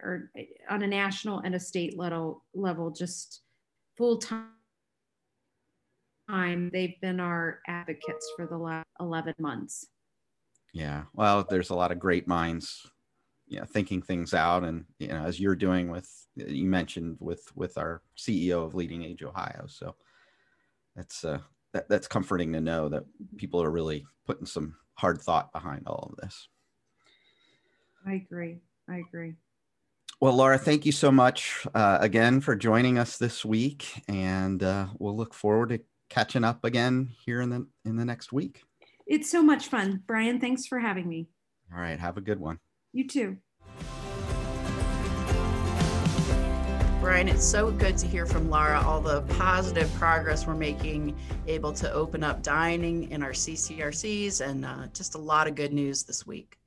or 0.03 0.31
on 0.71 0.83
a 0.83 0.87
national 0.87 1.41
and 1.41 1.55
a 1.55 1.61
state 1.61 1.99
level 1.99 2.45
level, 2.55 2.91
just 2.91 3.43
full 3.97 4.19
time. 4.19 4.49
They've 6.73 6.99
been 7.03 7.21
our 7.21 7.61
advocates 7.69 8.33
for 8.37 8.47
the 8.47 8.57
last 8.57 8.87
11 9.01 9.35
months. 9.39 9.87
Yeah. 10.73 11.03
Well, 11.13 11.47
there's 11.49 11.69
a 11.69 11.75
lot 11.75 11.93
of 11.93 11.99
great 11.99 12.27
minds, 12.27 12.87
you 13.47 13.59
know, 13.59 13.67
thinking 13.67 14.01
things 14.01 14.33
out. 14.33 14.65
And, 14.65 14.87
you 14.99 15.09
know, 15.09 15.25
as 15.25 15.39
you're 15.39 15.57
doing 15.57 15.91
with, 15.91 16.09
you 16.35 16.65
mentioned 16.65 17.19
with, 17.21 17.45
with 17.55 17.77
our 17.77 18.01
CEO 18.17 18.65
of 18.65 18.75
Leading 18.75 19.05
Age 19.05 19.23
Ohio. 19.23 19.67
So 19.67 19.95
that's, 20.97 21.25
uh, 21.25 21.41
that, 21.75 21.91
that's 21.91 22.09
comforting 22.09 22.55
to 22.55 22.61
know 22.63 22.89
that 22.89 23.05
people 23.37 23.63
are 23.63 23.71
really 23.71 24.07
putting 24.27 24.47
some 24.47 24.75
hard 24.95 25.21
thought 25.21 25.53
behind 25.53 25.87
all 25.87 26.11
of 26.13 26.17
this. 26.23 26.49
I 28.07 28.15
agree. 28.15 28.59
I 28.89 28.99
agree. 28.99 29.35
Well, 30.21 30.35
Laura, 30.35 30.59
thank 30.59 30.87
you 30.87 30.93
so 30.93 31.11
much 31.11 31.67
uh, 31.75 31.99
again 32.01 32.41
for 32.41 32.55
joining 32.55 32.99
us 32.99 33.17
this 33.17 33.45
week. 33.45 34.03
And 34.09 34.63
uh, 34.63 34.87
we'll 34.99 35.17
look 35.17 35.35
forward 35.35 35.71
to 35.71 35.81
catching 36.11 36.45
up 36.45 36.65
again 36.65 37.11
here 37.25 37.41
in 37.41 37.51
the, 37.51 37.67
in 37.85 37.97
the 37.97 38.05
next 38.05 38.33
week. 38.33 38.63
It's 39.07 39.31
so 39.31 39.43
much 39.43 39.67
fun. 39.67 40.03
Brian, 40.07 40.41
thanks 40.41 40.67
for 40.67 40.79
having 40.79 41.09
me. 41.09 41.29
All 41.75 41.81
right. 41.81 41.99
Have 41.99 42.17
a 42.17 42.21
good 42.21 42.39
one. 42.39 42.59
You 42.93 43.09
too. 43.09 43.39
Brian, 47.03 47.27
it's 47.27 47.45
so 47.45 47.73
good 47.73 47.99
to 47.99 48.07
hear 48.07 48.27
from 48.27 48.49
Laura 48.49 48.81
all 48.87 49.01
the 49.01 49.23
positive 49.23 49.93
progress 49.95 50.47
we're 50.47 50.55
making, 50.55 51.17
able 51.49 51.73
to 51.73 51.93
open 51.93 52.23
up 52.23 52.45
dining 52.45 53.11
in 53.11 53.25
our 53.25 53.33
CCRCs, 53.33 54.41
and 54.41 54.65
uh, 54.65 54.87
just 54.95 55.17
a 55.17 55.19
lot 55.19 55.49
of 55.49 55.57
good 55.57 55.73
news 55.73 56.05
this 56.05 56.25
week. 56.25 56.59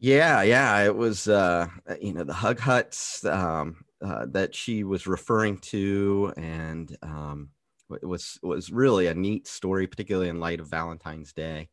Yeah, 0.00 0.42
yeah, 0.42 0.82
it 0.82 0.96
was 0.96 1.28
uh, 1.28 1.68
you 2.00 2.12
know 2.12 2.24
the 2.24 2.32
hug 2.32 2.58
huts 2.58 3.24
um, 3.24 3.84
uh, 4.02 4.26
that 4.30 4.52
she 4.52 4.82
was 4.82 5.06
referring 5.06 5.58
to, 5.58 6.32
and 6.36 6.96
um, 7.02 7.50
it 7.92 8.04
was 8.04 8.36
was 8.42 8.72
really 8.72 9.06
a 9.06 9.14
neat 9.14 9.46
story, 9.46 9.86
particularly 9.86 10.28
in 10.28 10.40
light 10.40 10.58
of 10.58 10.68
Valentine's 10.68 11.32
Day. 11.32 11.68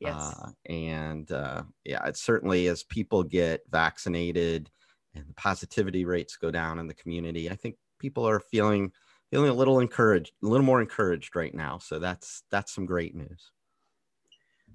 Yes. 0.00 0.16
Uh, 0.16 0.50
and 0.68 1.30
uh, 1.30 1.62
yeah, 1.84 2.04
it 2.04 2.16
certainly 2.16 2.66
as 2.66 2.82
people 2.82 3.22
get 3.22 3.60
vaccinated 3.70 4.70
and 5.16 5.28
the 5.28 5.34
positivity 5.34 6.04
rates 6.04 6.36
go 6.36 6.50
down 6.50 6.78
in 6.78 6.86
the 6.86 6.94
community, 6.94 7.50
I 7.50 7.54
think 7.54 7.76
people 7.98 8.26
are 8.28 8.40
feeling 8.40 8.92
feeling 9.30 9.50
a 9.50 9.54
little 9.54 9.80
encouraged, 9.80 10.32
a 10.42 10.46
little 10.46 10.64
more 10.64 10.80
encouraged 10.80 11.34
right 11.34 11.54
now. 11.54 11.78
So 11.78 11.98
that's 11.98 12.42
that's 12.50 12.72
some 12.74 12.86
great 12.86 13.14
news. 13.14 13.50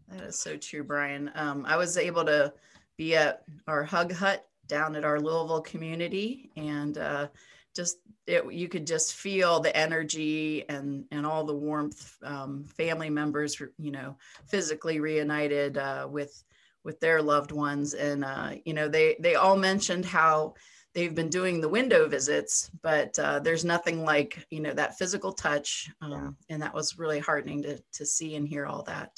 That 0.09 0.23
is 0.23 0.39
so 0.39 0.57
true, 0.57 0.83
Brian. 0.83 1.31
Um, 1.35 1.65
I 1.65 1.77
was 1.77 1.97
able 1.97 2.25
to 2.25 2.53
be 2.97 3.15
at 3.15 3.43
our 3.67 3.83
hug 3.83 4.11
hut 4.11 4.45
down 4.67 4.95
at 4.95 5.05
our 5.05 5.19
Louisville 5.19 5.61
community, 5.61 6.51
and 6.55 6.97
uh, 6.97 7.27
just 7.73 7.97
it, 8.27 8.51
you 8.51 8.67
could 8.67 8.85
just 8.85 9.13
feel 9.13 9.59
the 9.59 9.75
energy 9.75 10.65
and 10.69 11.05
and 11.11 11.25
all 11.25 11.43
the 11.43 11.55
warmth. 11.55 12.17
Um, 12.23 12.65
family 12.65 13.09
members, 13.09 13.61
you 13.77 13.91
know, 13.91 14.17
physically 14.47 14.99
reunited 14.99 15.77
uh, 15.77 16.07
with 16.09 16.43
with 16.83 16.99
their 16.99 17.21
loved 17.21 17.51
ones, 17.51 17.93
and 17.93 18.23
uh, 18.25 18.51
you 18.65 18.73
know 18.73 18.87
they 18.87 19.15
they 19.19 19.35
all 19.35 19.57
mentioned 19.57 20.05
how 20.05 20.53
they've 20.93 21.15
been 21.15 21.29
doing 21.29 21.61
the 21.61 21.69
window 21.69 22.07
visits, 22.07 22.69
but 22.81 23.17
uh, 23.19 23.39
there's 23.39 23.63
nothing 23.65 24.03
like 24.03 24.45
you 24.49 24.59
know 24.59 24.73
that 24.73 24.97
physical 24.97 25.31
touch, 25.33 25.89
um, 26.01 26.35
and 26.49 26.61
that 26.61 26.73
was 26.73 26.97
really 26.97 27.19
heartening 27.19 27.61
to 27.63 27.79
to 27.93 28.05
see 28.05 28.35
and 28.35 28.47
hear 28.47 28.65
all 28.65 28.83
that. 28.83 29.11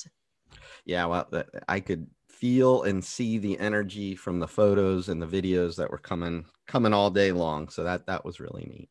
yeah 0.85 1.05
well 1.05 1.27
i 1.67 1.79
could 1.79 2.07
feel 2.27 2.83
and 2.83 3.03
see 3.03 3.37
the 3.37 3.57
energy 3.59 4.15
from 4.15 4.39
the 4.39 4.47
photos 4.47 5.09
and 5.09 5.21
the 5.21 5.27
videos 5.27 5.75
that 5.77 5.89
were 5.89 5.97
coming 5.97 6.45
coming 6.67 6.93
all 6.93 7.09
day 7.09 7.31
long 7.31 7.69
so 7.69 7.83
that 7.83 8.05
that 8.05 8.25
was 8.25 8.39
really 8.39 8.65
neat 8.65 8.89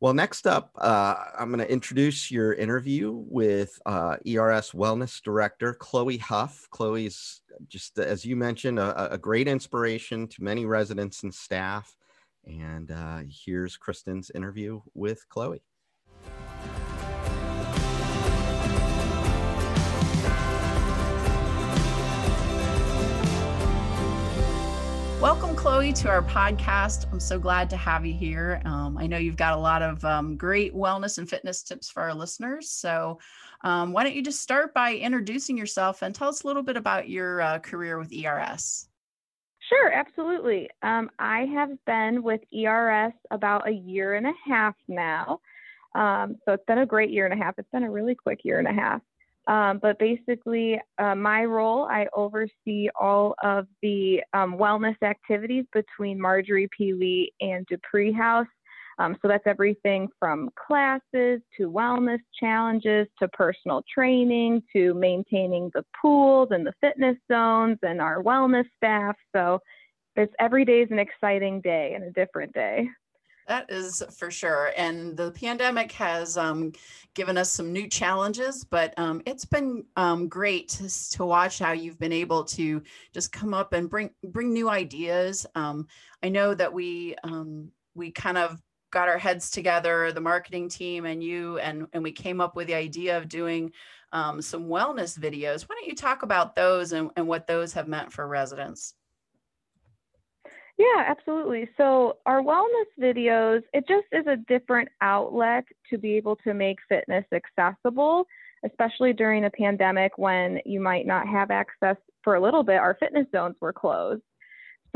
well 0.00 0.14
next 0.14 0.46
up 0.46 0.70
uh, 0.78 1.14
i'm 1.38 1.48
going 1.48 1.58
to 1.58 1.70
introduce 1.70 2.30
your 2.30 2.54
interview 2.54 3.12
with 3.12 3.80
uh, 3.86 4.16
ers 4.26 4.72
wellness 4.72 5.22
director 5.22 5.74
chloe 5.74 6.16
huff. 6.16 6.66
Chloe's 6.70 7.42
just 7.68 7.98
as 7.98 8.24
you 8.24 8.36
mentioned 8.36 8.78
a, 8.78 9.12
a 9.12 9.18
great 9.18 9.48
inspiration 9.48 10.26
to 10.28 10.42
many 10.42 10.64
residents 10.64 11.22
and 11.22 11.34
staff. 11.34 11.94
And 12.46 12.90
uh, 12.90 13.20
here's 13.28 13.76
kristen's 13.76 14.30
interview 14.34 14.80
with 14.94 15.28
chloe 15.28 15.62
Welcome, 25.20 25.54
Chloe, 25.54 25.92
to 25.92 26.08
our 26.08 26.22
podcast. 26.22 27.04
I'm 27.12 27.20
so 27.20 27.38
glad 27.38 27.68
to 27.68 27.76
have 27.76 28.06
you 28.06 28.14
here. 28.14 28.62
Um, 28.64 28.96
I 28.96 29.06
know 29.06 29.18
you've 29.18 29.36
got 29.36 29.52
a 29.52 29.60
lot 29.60 29.82
of 29.82 30.02
um, 30.02 30.34
great 30.34 30.74
wellness 30.74 31.18
and 31.18 31.28
fitness 31.28 31.62
tips 31.62 31.90
for 31.90 32.02
our 32.02 32.14
listeners. 32.14 32.70
So, 32.70 33.18
um, 33.62 33.92
why 33.92 34.02
don't 34.02 34.14
you 34.14 34.22
just 34.22 34.40
start 34.40 34.72
by 34.72 34.94
introducing 34.94 35.58
yourself 35.58 36.00
and 36.00 36.14
tell 36.14 36.30
us 36.30 36.42
a 36.42 36.46
little 36.46 36.62
bit 36.62 36.78
about 36.78 37.10
your 37.10 37.42
uh, 37.42 37.58
career 37.58 37.98
with 37.98 38.10
ERS? 38.10 38.88
Sure, 39.68 39.92
absolutely. 39.92 40.70
Um, 40.80 41.10
I 41.18 41.40
have 41.52 41.68
been 41.84 42.22
with 42.22 42.40
ERS 42.54 43.12
about 43.30 43.68
a 43.68 43.72
year 43.72 44.14
and 44.14 44.26
a 44.26 44.32
half 44.46 44.74
now. 44.88 45.40
Um, 45.94 46.36
so, 46.46 46.54
it's 46.54 46.64
been 46.64 46.78
a 46.78 46.86
great 46.86 47.10
year 47.10 47.26
and 47.26 47.38
a 47.38 47.44
half. 47.44 47.58
It's 47.58 47.70
been 47.70 47.82
a 47.82 47.90
really 47.90 48.14
quick 48.14 48.40
year 48.42 48.58
and 48.58 48.66
a 48.66 48.72
half. 48.72 49.02
Um, 49.46 49.78
but 49.80 49.98
basically, 49.98 50.80
uh, 50.98 51.14
my 51.14 51.44
role, 51.44 51.84
I 51.84 52.06
oversee 52.14 52.88
all 52.98 53.34
of 53.42 53.66
the 53.82 54.22
um, 54.32 54.56
wellness 54.56 54.96
activities 55.02 55.64
between 55.72 56.20
Marjorie 56.20 56.68
P. 56.76 56.92
Lee 56.92 57.32
and 57.40 57.66
Deupree 57.66 58.14
House. 58.14 58.46
Um, 58.98 59.16
so 59.22 59.28
that's 59.28 59.46
everything 59.46 60.08
from 60.18 60.50
classes 60.66 61.40
to 61.56 61.70
wellness 61.70 62.18
challenges 62.38 63.08
to 63.18 63.28
personal 63.28 63.82
training 63.92 64.62
to 64.74 64.92
maintaining 64.92 65.70
the 65.72 65.84
pools 66.00 66.48
and 66.50 66.66
the 66.66 66.74
fitness 66.82 67.16
zones 67.32 67.78
and 67.82 68.00
our 68.00 68.22
wellness 68.22 68.66
staff. 68.76 69.16
So 69.34 69.58
it's 70.16 70.34
every 70.38 70.66
day 70.66 70.82
is 70.82 70.90
an 70.90 70.98
exciting 70.98 71.62
day 71.62 71.94
and 71.94 72.04
a 72.04 72.10
different 72.10 72.52
day. 72.52 72.88
That 73.48 73.70
is 73.70 74.02
for 74.16 74.30
sure. 74.30 74.72
And 74.76 75.16
the 75.16 75.32
pandemic 75.32 75.92
has 75.92 76.36
um, 76.36 76.72
given 77.14 77.36
us 77.36 77.52
some 77.52 77.72
new 77.72 77.88
challenges, 77.88 78.64
but 78.64 78.94
um, 78.96 79.22
it's 79.26 79.44
been 79.44 79.84
um, 79.96 80.28
great 80.28 80.68
to, 80.70 81.10
to, 81.10 81.24
watch 81.24 81.58
how 81.58 81.72
you've 81.72 81.98
been 81.98 82.12
able 82.12 82.44
to 82.44 82.82
just 83.12 83.32
come 83.32 83.52
up 83.52 83.72
and 83.72 83.90
bring 83.90 84.10
bring 84.22 84.52
new 84.52 84.68
ideas. 84.68 85.46
Um, 85.54 85.88
I 86.22 86.28
know 86.28 86.54
that 86.54 86.72
we 86.72 87.16
um, 87.24 87.70
we 87.94 88.12
kind 88.12 88.38
of 88.38 88.60
got 88.92 89.08
our 89.08 89.18
heads 89.18 89.50
together, 89.50 90.12
the 90.12 90.20
marketing 90.20 90.68
team 90.68 91.04
and 91.04 91.22
you, 91.22 91.58
and 91.58 91.86
and 91.92 92.02
we 92.02 92.12
came 92.12 92.40
up 92.40 92.56
with 92.56 92.68
the 92.68 92.74
idea 92.74 93.16
of 93.18 93.28
doing 93.28 93.72
um, 94.12 94.42
some 94.42 94.64
wellness 94.64 95.18
videos. 95.18 95.62
Why 95.62 95.76
don't 95.76 95.88
you 95.88 95.94
talk 95.94 96.22
about 96.22 96.54
those 96.54 96.92
and, 96.92 97.10
and 97.16 97.26
what 97.26 97.46
those 97.46 97.72
have 97.72 97.88
meant 97.88 98.12
for 98.12 98.26
residents? 98.26 98.94
Yeah, 100.80 101.04
absolutely. 101.08 101.68
So, 101.76 102.16
our 102.24 102.40
wellness 102.40 102.88
videos, 102.98 103.62
it 103.74 103.86
just 103.86 104.06
is 104.12 104.26
a 104.26 104.36
different 104.48 104.88
outlet 105.02 105.64
to 105.90 105.98
be 105.98 106.14
able 106.14 106.36
to 106.36 106.54
make 106.54 106.78
fitness 106.88 107.26
accessible, 107.34 108.24
especially 108.64 109.12
during 109.12 109.44
a 109.44 109.50
pandemic 109.50 110.12
when 110.16 110.58
you 110.64 110.80
might 110.80 111.06
not 111.06 111.28
have 111.28 111.50
access 111.50 111.96
for 112.24 112.36
a 112.36 112.40
little 112.40 112.62
bit. 112.62 112.76
Our 112.78 112.96
fitness 112.98 113.26
zones 113.30 113.56
were 113.60 113.74
closed. 113.74 114.22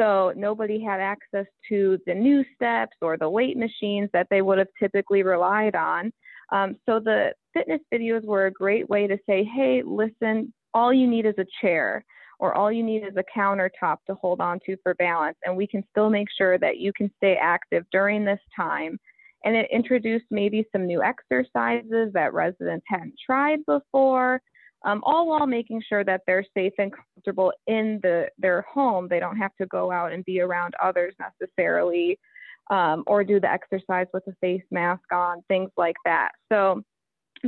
So, 0.00 0.32
nobody 0.36 0.82
had 0.82 1.00
access 1.00 1.46
to 1.68 1.98
the 2.06 2.14
new 2.14 2.44
steps 2.54 2.96
or 3.02 3.18
the 3.18 3.28
weight 3.30 3.58
machines 3.58 4.08
that 4.14 4.28
they 4.30 4.42
would 4.42 4.58
have 4.58 4.68
typically 4.82 5.22
relied 5.22 5.76
on. 5.76 6.12
Um, 6.50 6.76
so, 6.86 6.98
the 6.98 7.34
fitness 7.52 7.80
videos 7.92 8.24
were 8.24 8.46
a 8.46 8.52
great 8.52 8.88
way 8.88 9.06
to 9.06 9.18
say, 9.28 9.44
hey, 9.44 9.82
listen, 9.84 10.52
all 10.72 10.94
you 10.94 11.06
need 11.08 11.26
is 11.26 11.36
a 11.38 11.46
chair 11.60 12.04
or 12.38 12.54
all 12.54 12.70
you 12.70 12.82
need 12.82 13.04
is 13.04 13.16
a 13.16 13.38
countertop 13.38 13.98
to 14.06 14.14
hold 14.14 14.40
on 14.40 14.60
to 14.66 14.76
for 14.82 14.94
balance. 14.94 15.36
And 15.44 15.56
we 15.56 15.66
can 15.66 15.84
still 15.90 16.10
make 16.10 16.28
sure 16.36 16.58
that 16.58 16.78
you 16.78 16.92
can 16.92 17.10
stay 17.16 17.36
active 17.40 17.84
during 17.92 18.24
this 18.24 18.40
time. 18.54 18.98
And 19.44 19.54
it 19.54 19.68
introduced 19.70 20.24
maybe 20.30 20.66
some 20.72 20.86
new 20.86 21.02
exercises 21.02 22.12
that 22.14 22.32
residents 22.32 22.86
hadn't 22.88 23.14
tried 23.24 23.60
before, 23.66 24.40
um, 24.84 25.02
all 25.04 25.28
while 25.28 25.46
making 25.46 25.82
sure 25.88 26.04
that 26.04 26.22
they're 26.26 26.46
safe 26.54 26.72
and 26.78 26.92
comfortable 26.92 27.52
in 27.66 28.00
the, 28.02 28.28
their 28.38 28.62
home. 28.62 29.08
They 29.08 29.20
don't 29.20 29.36
have 29.36 29.54
to 29.60 29.66
go 29.66 29.90
out 29.90 30.12
and 30.12 30.24
be 30.24 30.40
around 30.40 30.74
others 30.82 31.14
necessarily. 31.18 32.18
Um, 32.70 33.04
or 33.06 33.24
do 33.24 33.38
the 33.40 33.50
exercise 33.50 34.06
with 34.14 34.26
a 34.26 34.32
face 34.40 34.62
mask 34.70 35.12
on, 35.12 35.42
things 35.48 35.70
like 35.76 35.96
that. 36.06 36.30
So 36.50 36.82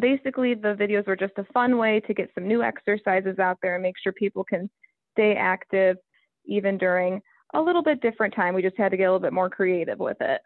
basically 0.01 0.55
the 0.55 0.75
videos 0.75 1.07
were 1.07 1.17
just 1.17 1.35
a 1.39 1.45
fun 1.53 1.79
way 1.79 2.01
to 2.01 2.15
get 2.15 2.31
some 2.35 2.47
new 2.47 2.63
exercises 2.63 3.39
out 3.39 3.59
there 3.63 3.75
and 3.75 3.83
make 3.83 3.97
sure 4.03 4.13
people 4.13 4.45
can 4.45 4.71
stay 5.13 5.35
active 5.35 5.97
even 6.45 6.79
during 6.79 7.21
a 7.55 7.61
little 7.61 7.83
bit 7.83 8.01
different 8.01 8.35
time. 8.35 8.55
We 8.55 8.63
just 8.63 8.77
had 8.77 8.91
to 8.91 8.97
get 8.97 9.05
a 9.05 9.13
little 9.13 9.21
bit 9.21 9.33
more 9.33 9.51
creative 9.51 9.99
with 9.99 10.19
it. 10.21 10.41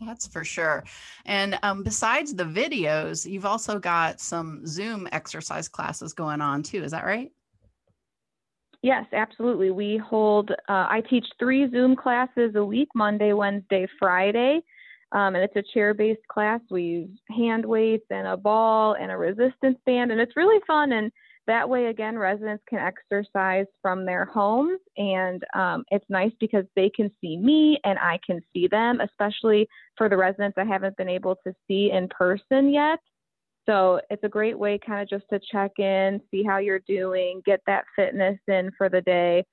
That's 0.00 0.26
for 0.26 0.44
sure. 0.44 0.84
And 1.24 1.58
um, 1.62 1.82
besides 1.82 2.34
the 2.34 2.44
videos, 2.44 3.30
you've 3.30 3.46
also 3.46 3.78
got 3.78 4.20
some 4.20 4.66
Zoom 4.66 5.08
exercise 5.12 5.68
classes 5.68 6.12
going 6.12 6.40
on 6.40 6.62
too. 6.62 6.82
Is 6.82 6.90
that 6.90 7.04
right? 7.04 7.30
Yes, 8.82 9.06
absolutely. 9.14 9.70
We 9.70 9.96
hold, 9.96 10.50
uh, 10.50 10.54
I 10.68 11.02
teach 11.08 11.24
three 11.38 11.70
Zoom 11.70 11.96
classes 11.96 12.54
a 12.54 12.64
week 12.64 12.88
Monday, 12.94 13.32
Wednesday, 13.32 13.86
Friday. 13.98 14.62
Um, 15.14 15.36
and 15.36 15.44
it's 15.44 15.56
a 15.56 15.72
chair 15.72 15.94
based 15.94 16.26
class. 16.28 16.60
We 16.70 16.82
use 16.82 17.18
hand 17.30 17.64
weights 17.64 18.06
and 18.10 18.26
a 18.26 18.36
ball 18.36 18.96
and 19.00 19.12
a 19.12 19.16
resistance 19.16 19.78
band, 19.86 20.10
and 20.10 20.20
it's 20.20 20.36
really 20.36 20.60
fun. 20.66 20.92
And 20.92 21.10
that 21.46 21.68
way, 21.68 21.86
again, 21.86 22.18
residents 22.18 22.64
can 22.68 22.78
exercise 22.78 23.66
from 23.80 24.04
their 24.04 24.24
homes. 24.24 24.80
And 24.96 25.42
um, 25.54 25.84
it's 25.90 26.04
nice 26.08 26.32
because 26.40 26.64
they 26.74 26.90
can 26.90 27.10
see 27.20 27.36
me 27.36 27.78
and 27.84 27.98
I 27.98 28.18
can 28.26 28.40
see 28.52 28.66
them, 28.66 29.00
especially 29.00 29.68
for 29.96 30.08
the 30.08 30.16
residents 30.16 30.58
I 30.58 30.64
haven't 30.64 30.96
been 30.96 31.08
able 31.08 31.36
to 31.46 31.54
see 31.68 31.90
in 31.92 32.08
person 32.08 32.72
yet. 32.72 32.98
So 33.66 34.00
it's 34.10 34.24
a 34.24 34.28
great 34.28 34.58
way, 34.58 34.78
kind 34.84 35.02
of 35.02 35.08
just 35.08 35.28
to 35.30 35.40
check 35.50 35.72
in, 35.78 36.20
see 36.30 36.42
how 36.42 36.58
you're 36.58 36.82
doing, 36.86 37.40
get 37.46 37.60
that 37.66 37.84
fitness 37.96 38.38
in 38.48 38.70
for 38.76 38.88
the 38.90 39.00
day, 39.00 39.44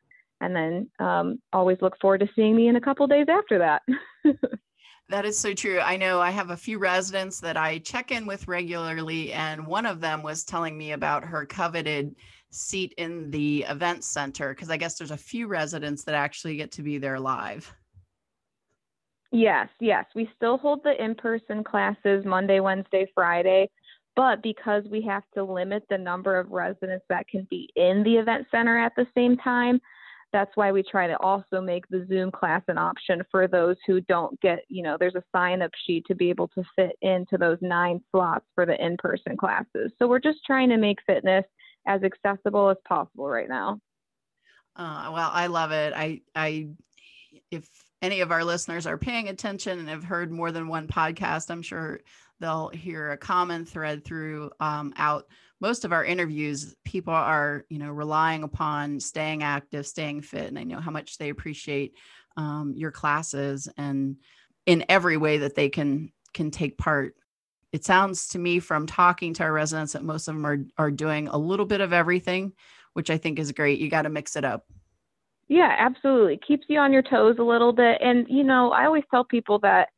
and 0.41 0.56
then 0.56 0.89
um, 1.00 1.39
always 1.54 1.78
look 1.82 1.95
forward 2.02 2.19
to 2.19 2.30
seeing 2.36 2.56
me 2.56 2.67
in 2.67 2.76
a 2.76 2.82
couple 2.82 3.08
days 3.08 3.28
after 3.30 3.60
that. 3.60 3.82
That 5.12 5.26
is 5.26 5.38
so 5.38 5.54
true. 5.54 5.82
I 5.82 5.97
know 5.97 6.21
I 6.21 6.32
have 6.32 6.52
a 6.52 6.58
few 6.58 6.80
residents 6.80 7.41
that 7.41 7.58
I 7.58 7.80
check 7.80 8.12
in 8.12 8.26
with 8.26 8.47
regularly, 8.47 9.34
and 9.34 9.67
one 9.67 9.86
of 9.86 10.00
them 10.00 10.24
was 10.24 10.45
telling 10.45 10.78
me 10.78 10.93
about 10.93 11.26
her 11.26 11.45
coveted 11.45 12.15
seat 12.50 12.93
in 12.97 13.30
the 13.30 13.65
event 13.67 14.06
center 14.06 14.54
because 14.54 14.69
I 14.69 14.78
guess 14.78 14.97
there's 14.97 15.12
a 15.12 15.17
few 15.17 15.47
residents 15.47 16.06
that 16.06 16.15
actually 16.15 16.56
get 16.56 16.71
to 16.71 16.82
be 16.82 16.97
there 16.97 17.19
live. 17.19 17.76
Yes, 19.34 19.67
yes. 19.82 20.06
We 20.15 20.32
still 20.38 20.58
hold 20.58 20.82
the 20.86 21.04
in 21.04 21.15
person 21.15 21.62
classes 21.62 22.24
Monday, 22.24 22.62
Wednesday, 22.62 23.06
Friday, 23.13 23.69
but 24.15 24.41
because 24.41 24.86
we 24.89 25.02
have 25.02 25.24
to 25.34 25.43
limit 25.43 25.84
the 25.89 25.97
number 25.97 26.39
of 26.39 26.52
residents 26.52 27.04
that 27.10 27.28
can 27.28 27.45
be 27.50 27.69
in 27.76 28.04
the 28.04 28.15
event 28.15 28.47
center 28.50 28.78
at 28.78 28.95
the 28.95 29.08
same 29.13 29.36
time, 29.36 29.82
that's 30.34 30.56
why 30.56 30.72
we 30.72 30.84
try 30.84 31.08
to 31.08 31.17
also 31.20 31.62
make 31.62 31.88
the 31.89 32.06
Zoom 32.08 32.32
class 32.32 32.62
an 32.67 32.78
option 32.78 33.22
for 33.30 33.48
those 33.48 33.76
who 33.86 34.02
don't 34.02 34.39
get, 34.41 34.60
you 34.70 34.84
know, 34.84 34.98
there's 35.00 35.15
a 35.15 35.24
sign 35.36 35.62
up 35.62 35.72
sheet 35.86 36.06
to 36.08 36.15
be 36.15 36.30
able 36.30 36.48
to 36.50 36.63
fit 36.76 36.98
into 37.02 37.38
those 37.38 37.58
nine 37.62 38.02
slots 38.12 38.46
for 38.56 38.65
the 38.65 38.84
in 38.84 38.98
person 38.98 39.36
classes. 39.36 39.91
So 40.00 40.08
we're 40.08 40.20
just 40.20 40.39
trying 40.46 40.70
to 40.70 40.78
make 40.78 41.00
fitness 41.06 41.46
as 41.86 42.02
accessible 42.04 42.70
as 42.70 42.78
possible 42.88 43.28
right 43.28 43.50
now. 43.50 43.80
Uh, 44.76 45.12
well, 45.13 45.30
I 45.34 45.48
love 45.48 45.72
it. 45.72 45.94
I, 45.96 46.22
I, 46.36 46.70
if 47.50 47.67
any 48.02 48.22
of 48.22 48.32
our 48.32 48.44
listeners 48.44 48.88
are 48.88 48.98
paying 48.98 49.28
attention 49.28 49.80
and 49.80 49.89
have 49.89 50.04
heard 50.04 50.32
more 50.32 50.52
than 50.52 50.67
one 50.67 50.88
podcast, 50.88 51.52
I'm 51.52 51.62
sure 51.62 52.00
they'll 52.39 52.70
hear 52.70 53.12
a 53.12 53.17
common 53.17 53.65
thread 53.65 54.06
through 54.06 54.52
um, 54.60 54.94
out 54.96 55.28
most 55.62 55.86
of 55.86 55.93
our 55.93 56.04
interviews 56.04 56.76
people 56.84 57.13
are 57.13 57.65
you 57.69 57.80
know 57.80 57.89
relying 57.91 58.43
upon 58.43 59.00
staying 59.00 59.43
active 59.43 59.88
staying 59.88 60.21
fit 60.21 60.47
and 60.47 60.60
i 60.60 60.63
know 60.63 60.80
how 60.80 60.91
much 60.91 61.17
they 61.17 61.30
appreciate 61.30 61.93
um, 62.38 62.74
your 62.76 62.91
classes 62.91 63.69
and 63.78 64.17
in 64.65 64.86
every 64.89 65.17
way 65.17 65.39
that 65.39 65.56
they 65.56 65.69
can 65.69 66.12
can 66.34 66.52
take 66.52 66.78
part. 66.78 67.15
It 67.71 67.86
sounds 67.86 68.28
to 68.30 68.39
me 68.39 68.60
from 68.60 68.86
talking 68.86 69.34
to 69.36 69.43
our 69.43 69.54
residents 69.54 69.93
that 69.93 70.04
most 70.04 70.28
of 70.28 70.36
them 70.36 70.45
are 70.45 70.60
are 70.78 70.91
doing 70.91 71.28
a 71.28 71.38
little 71.38 71.65
bit 71.65 71.82
of 71.82 71.93
everything 71.93 72.54
which 72.93 73.10
i 73.10 73.17
think 73.17 73.39
is 73.39 73.54
great. 73.54 73.80
You 73.80 73.89
got 73.89 74.02
to 74.02 74.10
mix 74.10 74.36
it 74.36 74.43
up. 74.43 74.65
Yeah 75.47 75.74
absolutely. 75.78 76.39
Keeps 76.45 76.65
you 76.67 76.80
on 76.80 76.91
your 76.91 77.02
toes 77.02 77.38
a 77.39 77.43
little 77.43 77.71
bit. 77.71 78.00
And 78.02 78.28
you 78.30 78.43
know 78.43 78.71
i 78.71 78.86
always 78.86 79.04
tell 79.10 79.24
people 79.24 79.60
that 79.60 79.89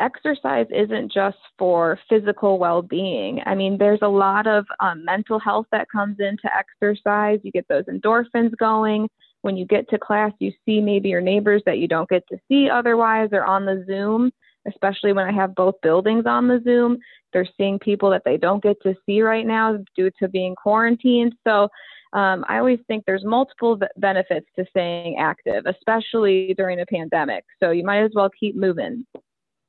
exercise 0.00 0.66
isn't 0.70 1.12
just 1.12 1.38
for 1.58 1.98
physical 2.08 2.58
well 2.58 2.82
being. 2.82 3.40
I 3.46 3.54
mean, 3.54 3.78
there's 3.78 4.00
a 4.02 4.08
lot 4.08 4.46
of 4.46 4.64
um, 4.80 5.04
mental 5.04 5.38
health 5.38 5.66
that 5.72 5.90
comes 5.90 6.16
into 6.18 6.48
exercise. 6.56 7.40
You 7.42 7.52
get 7.52 7.66
those 7.68 7.84
endorphins 7.84 8.56
going. 8.58 9.08
When 9.42 9.56
you 9.56 9.66
get 9.66 9.88
to 9.90 9.98
class, 9.98 10.32
you 10.40 10.52
see 10.64 10.80
maybe 10.80 11.08
your 11.08 11.20
neighbors 11.20 11.62
that 11.66 11.78
you 11.78 11.88
don't 11.88 12.08
get 12.08 12.24
to 12.28 12.38
see 12.48 12.68
otherwise 12.68 13.28
or 13.32 13.44
on 13.44 13.64
the 13.64 13.84
Zoom, 13.86 14.32
especially 14.66 15.12
when 15.12 15.26
I 15.26 15.32
have 15.32 15.54
both 15.54 15.74
buildings 15.82 16.24
on 16.26 16.48
the 16.48 16.60
Zoom. 16.64 16.98
They're 17.32 17.48
seeing 17.56 17.78
people 17.78 18.10
that 18.10 18.22
they 18.24 18.36
don't 18.36 18.62
get 18.62 18.80
to 18.82 18.94
see 19.06 19.22
right 19.22 19.46
now 19.46 19.78
due 19.96 20.10
to 20.20 20.28
being 20.28 20.54
quarantined. 20.54 21.34
So, 21.46 21.68
um, 22.14 22.44
I 22.48 22.56
always 22.56 22.78
think 22.86 23.04
there's 23.04 23.24
multiple 23.24 23.78
benefits 23.98 24.46
to 24.56 24.64
staying 24.70 25.18
active, 25.18 25.64
especially 25.66 26.54
during 26.56 26.80
a 26.80 26.86
pandemic. 26.86 27.44
So 27.60 27.70
you 27.70 27.84
might 27.84 28.02
as 28.02 28.12
well 28.14 28.30
keep 28.40 28.56
moving. 28.56 29.04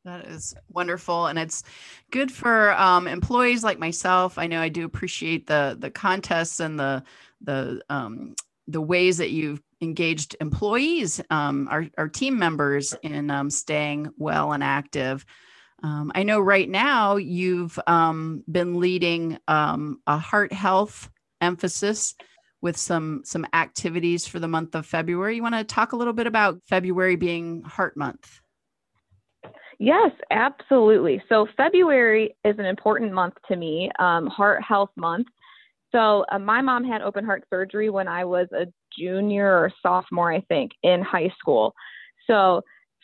That 0.05 0.25
is 0.25 0.55
wonderful, 0.69 1.27
and 1.27 1.37
it's 1.37 1.63
good 2.09 2.31
for 2.31 2.71
um, 2.73 3.07
employees 3.07 3.63
like 3.63 3.79
myself. 3.79 4.37
I 4.37 4.47
know 4.47 4.61
I 4.61 4.69
do 4.69 4.85
appreciate 4.85 5.45
the 5.45 5.75
the 5.77 5.91
contests 5.91 6.59
and 6.61 6.79
the 6.79 7.03
the 7.41 7.81
um, 7.89 8.35
the 8.67 8.81
ways 8.81 9.17
that 9.17 9.31
you've 9.31 9.61
engaged 9.81 10.35
employees, 10.39 11.21
um, 11.29 11.67
our, 11.71 11.87
our 11.97 12.07
team 12.07 12.37
members 12.37 12.93
in 13.01 13.31
um, 13.31 13.49
staying 13.49 14.09
well 14.17 14.51
and 14.53 14.63
active. 14.63 15.25
Um, 15.81 16.11
I 16.13 16.23
know 16.23 16.39
right 16.39 16.69
now 16.69 17.15
you've 17.15 17.79
um, 17.87 18.43
been 18.51 18.79
leading 18.79 19.37
a 19.47 20.17
heart 20.17 20.53
health 20.53 21.09
emphasis 21.41 22.15
with 22.61 22.75
some 22.75 23.21
some 23.23 23.45
activities 23.53 24.27
for 24.27 24.39
the 24.39 24.47
month 24.47 24.75
of 24.75 24.85
February. 24.85 25.37
You 25.37 25.41
want 25.41 25.55
to 25.55 25.63
talk 25.63 25.93
a 25.93 25.95
little 25.95 26.13
bit 26.13 26.27
about 26.27 26.59
February 26.67 27.15
being 27.15 27.63
Heart 27.63 27.95
Month? 27.95 28.41
Yes, 29.79 30.11
absolutely. 30.29 31.23
So 31.29 31.47
February 31.55 32.35
is 32.43 32.59
an 32.59 32.65
important 32.65 33.13
month 33.13 33.35
to 33.47 33.55
me, 33.55 33.89
um, 33.97 34.27
Heart 34.27 34.61
Health 34.61 34.91
Month. 34.97 35.27
So 35.91 36.25
uh, 36.31 36.37
my 36.37 36.61
mom 36.61 36.83
had 36.83 37.01
open 37.01 37.25
heart 37.25 37.45
surgery 37.49 37.89
when 37.89 38.07
I 38.07 38.25
was 38.25 38.47
a 38.51 38.67
junior 38.97 39.47
or 39.47 39.71
sophomore, 39.81 40.31
I 40.31 40.41
think, 40.41 40.71
in 40.83 41.01
high 41.01 41.31
school. 41.39 41.73
So 42.27 42.61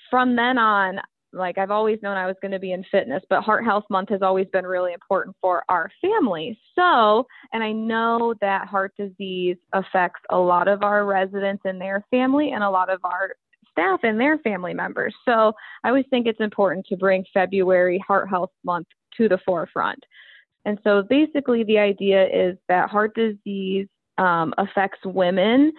from 0.10 0.36
then 0.36 0.58
on, 0.58 1.00
like 1.32 1.58
I've 1.58 1.72
always 1.72 2.00
known 2.02 2.18
I 2.18 2.28
was 2.28 2.36
going 2.42 2.52
to 2.52 2.60
be 2.60 2.74
in 2.74 2.86
fitness, 2.92 3.24
but 3.30 3.42
Heart 3.42 3.66
Health 3.66 3.86
Month 3.90 4.10
has 4.10 4.22
always 4.22 4.48
been 4.54 4.66
really 4.66 4.94
important 4.94 5.36
for 5.42 5.64
our 5.68 5.90
family. 6.02 6.58
So, 6.76 7.26
and 7.54 7.64
I 7.64 7.72
know 7.72 8.36
that 8.42 8.68
heart 8.68 8.94
disease 8.98 9.58
affects 9.74 10.22
a 10.30 10.38
lot 10.38 10.68
of 10.68 10.84
our 10.84 11.06
residents 11.06 11.64
and 11.66 11.80
their 11.80 12.06
family 12.12 12.52
and 12.52 12.64
a 12.64 12.70
lot 12.70 12.90
of 12.90 13.00
our 13.04 13.36
staff 13.76 14.00
and 14.04 14.20
their 14.20 14.38
family 14.40 14.74
members. 14.74 15.14
So, 15.26 15.54
I 15.84 15.90
always 15.90 16.06
think 16.10 16.28
it's 16.28 16.40
important 16.40 16.86
to 16.88 16.98
bring 16.98 17.26
February 17.34 18.04
Heart 18.06 18.30
Health 18.30 18.52
Month 18.64 18.88
to 19.18 19.30
the 19.30 19.40
forefront. 19.46 20.00
And 20.66 20.80
so, 20.84 21.04
basically, 21.04 21.64
the 21.64 21.80
idea 21.80 22.26
is 22.26 22.58
that 22.70 22.90
heart 22.90 23.16
disease 23.16 23.88
um, 24.18 24.54
affects 24.58 25.00
women 25.06 25.74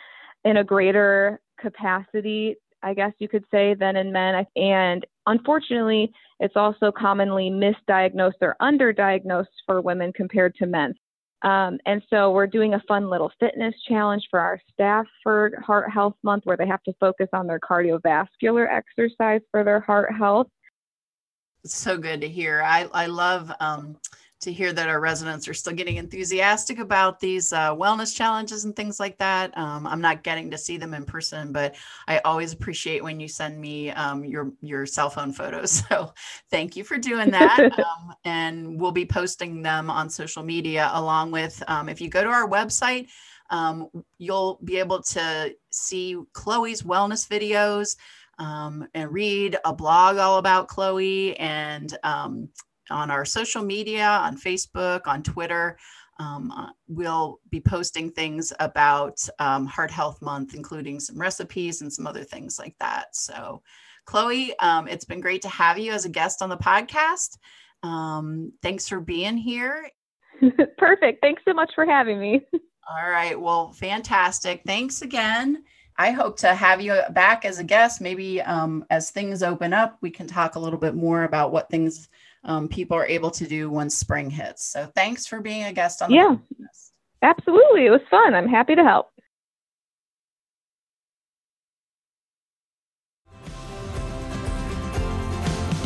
in 0.44 0.58
a 0.58 0.64
greater 0.64 1.40
capacity 1.60 2.56
I 2.82 2.94
guess 2.94 3.12
you 3.18 3.28
could 3.28 3.44
say, 3.50 3.74
than 3.74 3.96
in 3.96 4.12
men. 4.12 4.46
And 4.54 5.04
unfortunately, 5.26 6.12
it's 6.38 6.56
also 6.56 6.92
commonly 6.92 7.50
misdiagnosed 7.50 8.40
or 8.40 8.56
underdiagnosed 8.62 9.46
for 9.66 9.80
women 9.80 10.12
compared 10.12 10.54
to 10.56 10.66
men. 10.66 10.94
Um, 11.42 11.78
and 11.84 12.02
so 12.08 12.30
we're 12.32 12.46
doing 12.46 12.74
a 12.74 12.82
fun 12.88 13.10
little 13.10 13.30
fitness 13.38 13.74
challenge 13.86 14.26
for 14.30 14.40
our 14.40 14.60
staff 14.72 15.06
for 15.22 15.52
Heart 15.64 15.90
Health 15.90 16.14
Month 16.22 16.44
where 16.44 16.56
they 16.56 16.66
have 16.66 16.82
to 16.84 16.94
focus 16.98 17.28
on 17.32 17.46
their 17.46 17.60
cardiovascular 17.60 18.66
exercise 18.70 19.42
for 19.50 19.62
their 19.62 19.80
heart 19.80 20.12
health. 20.12 20.48
So 21.64 21.98
good 21.98 22.20
to 22.22 22.28
hear. 22.28 22.62
I, 22.62 22.88
I 22.92 23.06
love 23.06 23.52
um, 23.60 23.96
to 24.40 24.52
hear 24.52 24.72
that 24.72 24.88
our 24.88 25.00
residents 25.00 25.48
are 25.48 25.54
still 25.54 25.72
getting 25.72 25.96
enthusiastic 25.96 26.78
about 26.78 27.20
these 27.20 27.52
uh, 27.52 27.74
wellness 27.74 28.14
challenges 28.14 28.64
and 28.64 28.76
things 28.76 29.00
like 29.00 29.16
that. 29.18 29.56
Um, 29.56 29.86
I'm 29.86 30.00
not 30.00 30.22
getting 30.22 30.50
to 30.50 30.58
see 30.58 30.76
them 30.76 30.94
in 30.94 31.04
person, 31.04 31.52
but 31.52 31.74
I 32.06 32.18
always 32.18 32.52
appreciate 32.52 33.02
when 33.02 33.18
you 33.18 33.28
send 33.28 33.58
me 33.60 33.90
um, 33.90 34.24
your 34.24 34.52
your 34.60 34.86
cell 34.86 35.10
phone 35.10 35.32
photos. 35.32 35.82
So 35.96 36.12
thank 36.50 36.74
you 36.76 36.82
for 36.82 36.98
doing 36.98 37.30
that, 37.30 37.60
um, 37.78 38.14
and 38.24 38.80
we'll 38.80 38.92
be 38.92 39.06
posting 39.06 39.62
them 39.62 39.88
on 39.88 40.10
social 40.10 40.42
media 40.42 40.90
along 40.94 41.30
with. 41.30 41.62
Um, 41.68 41.88
if 41.88 42.00
you 42.00 42.08
go 42.08 42.22
to 42.22 42.30
our 42.30 42.48
website. 42.48 43.08
Um, 43.48 43.88
you'll 44.18 44.58
be 44.64 44.78
able 44.78 45.02
to 45.04 45.54
see 45.70 46.16
Chloe's 46.32 46.82
wellness 46.82 47.28
videos 47.28 47.96
um, 48.38 48.86
and 48.94 49.12
read 49.12 49.56
a 49.64 49.72
blog 49.72 50.18
all 50.18 50.38
about 50.38 50.68
Chloe 50.68 51.36
and 51.38 51.96
um, 52.02 52.48
on 52.90 53.10
our 53.10 53.24
social 53.24 53.62
media, 53.62 54.06
on 54.06 54.36
Facebook, 54.36 55.02
on 55.06 55.22
Twitter. 55.22 55.78
Um, 56.18 56.50
uh, 56.50 56.70
we'll 56.88 57.40
be 57.50 57.60
posting 57.60 58.10
things 58.10 58.52
about 58.60 59.20
um, 59.38 59.66
Heart 59.66 59.90
Health 59.90 60.22
Month, 60.22 60.54
including 60.54 60.98
some 60.98 61.18
recipes 61.18 61.82
and 61.82 61.92
some 61.92 62.06
other 62.06 62.24
things 62.24 62.58
like 62.58 62.74
that. 62.80 63.14
So, 63.14 63.62
Chloe, 64.06 64.58
um, 64.60 64.88
it's 64.88 65.04
been 65.04 65.20
great 65.20 65.42
to 65.42 65.48
have 65.48 65.78
you 65.78 65.92
as 65.92 66.04
a 66.04 66.10
guest 66.10 66.40
on 66.40 66.48
the 66.48 66.56
podcast. 66.56 67.38
Um, 67.82 68.52
thanks 68.62 68.88
for 68.88 69.00
being 69.00 69.36
here. 69.36 69.90
Perfect. 70.78 71.20
Thanks 71.20 71.42
so 71.46 71.52
much 71.52 71.72
for 71.74 71.84
having 71.84 72.18
me. 72.20 72.40
All 72.88 73.10
right. 73.10 73.38
Well, 73.38 73.72
fantastic. 73.72 74.62
Thanks 74.64 75.02
again. 75.02 75.64
I 75.98 76.10
hope 76.10 76.36
to 76.38 76.54
have 76.54 76.80
you 76.80 77.00
back 77.10 77.44
as 77.44 77.58
a 77.58 77.64
guest. 77.64 78.00
Maybe 78.00 78.40
um, 78.42 78.84
as 78.90 79.10
things 79.10 79.42
open 79.42 79.72
up, 79.72 79.98
we 80.02 80.10
can 80.10 80.26
talk 80.26 80.54
a 80.54 80.58
little 80.58 80.78
bit 80.78 80.94
more 80.94 81.24
about 81.24 81.52
what 81.52 81.70
things 81.70 82.08
um, 82.46 82.68
people 82.68 82.96
are 82.96 83.06
able 83.06 83.30
to 83.32 83.46
do 83.46 83.68
once 83.68 83.96
spring 83.96 84.30
hits. 84.30 84.64
So 84.64 84.90
thanks 84.94 85.26
for 85.26 85.40
being 85.40 85.64
a 85.64 85.72
guest 85.72 86.00
on 86.00 86.10
the 86.10 86.16
yeah, 86.16 86.36
podcast. 86.36 86.90
Absolutely. 87.22 87.86
It 87.86 87.90
was 87.90 88.00
fun. 88.08 88.34
I'm 88.34 88.48
happy 88.48 88.74
to 88.76 88.84
help. 88.84 89.10